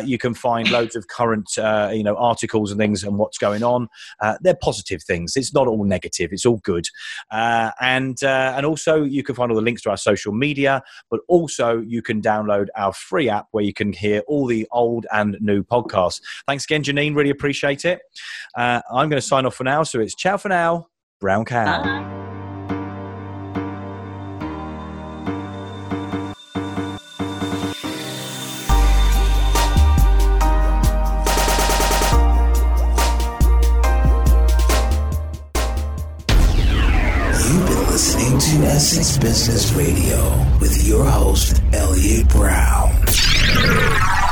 you 0.05 0.19
can 0.19 0.35
find 0.35 0.69
loads 0.71 0.97
of 0.97 1.07
current 1.07 1.49
you 1.93 2.03
know 2.03 2.17
articles 2.17 2.71
and 2.71 2.79
things 2.79 3.05
and 3.05 3.19
what's 3.19 3.39
going 3.39 3.63
on. 3.63 3.89
Uh, 4.21 4.37
they're 4.41 4.57
positive 4.61 5.03
things. 5.03 5.37
It's 5.37 5.55
not 5.55 5.69
all 5.69 5.85
negative. 5.85 6.33
It's 6.33 6.47
all 6.47 6.59
good. 6.59 6.87
Uh, 7.31 7.71
and 7.81 8.23
uh, 8.23 8.55
and 8.57 8.67
also 8.67 9.03
you 9.03 9.23
can 9.23 9.35
find 9.35 9.51
all 9.51 9.57
the 9.57 9.63
links 9.63 9.83
to 9.83 9.91
our 9.91 9.97
social 9.97 10.33
media, 10.33 10.83
but 11.11 11.21
also 11.29 11.81
you 11.81 12.03
can 12.03 12.21
download 12.21 12.67
our 12.77 12.93
free 12.93 13.29
app 13.29 13.47
where 13.53 13.65
you 13.65 13.73
can 13.73 13.93
hear 13.93 14.23
all 14.27 14.47
the 14.47 14.67
old 14.73 15.07
and 15.13 15.37
new 15.41 15.63
podcasts. 15.63 16.21
Thanks 16.47 16.65
again, 16.65 16.83
Janine. 16.83 17.15
Really 17.15 17.31
appreciate 17.31 17.85
it. 17.85 18.01
I'm 18.57 18.83
going 18.91 19.11
to 19.11 19.21
sign 19.21 19.47
off 19.47 19.55
for 19.55 19.65
now. 19.65 19.83
So 19.83 20.01
it's 20.01 20.15
ciao 20.15 20.37
for 20.37 20.49
now. 20.49 20.89
Brown 21.21 21.45
cow. 21.45 22.22
Essex 38.73 39.19
Business 39.19 39.71
Radio 39.75 40.17
with 40.59 40.89
your 40.89 41.05
host, 41.05 41.63
Elliot 41.75 42.27
Brown. 42.31 44.32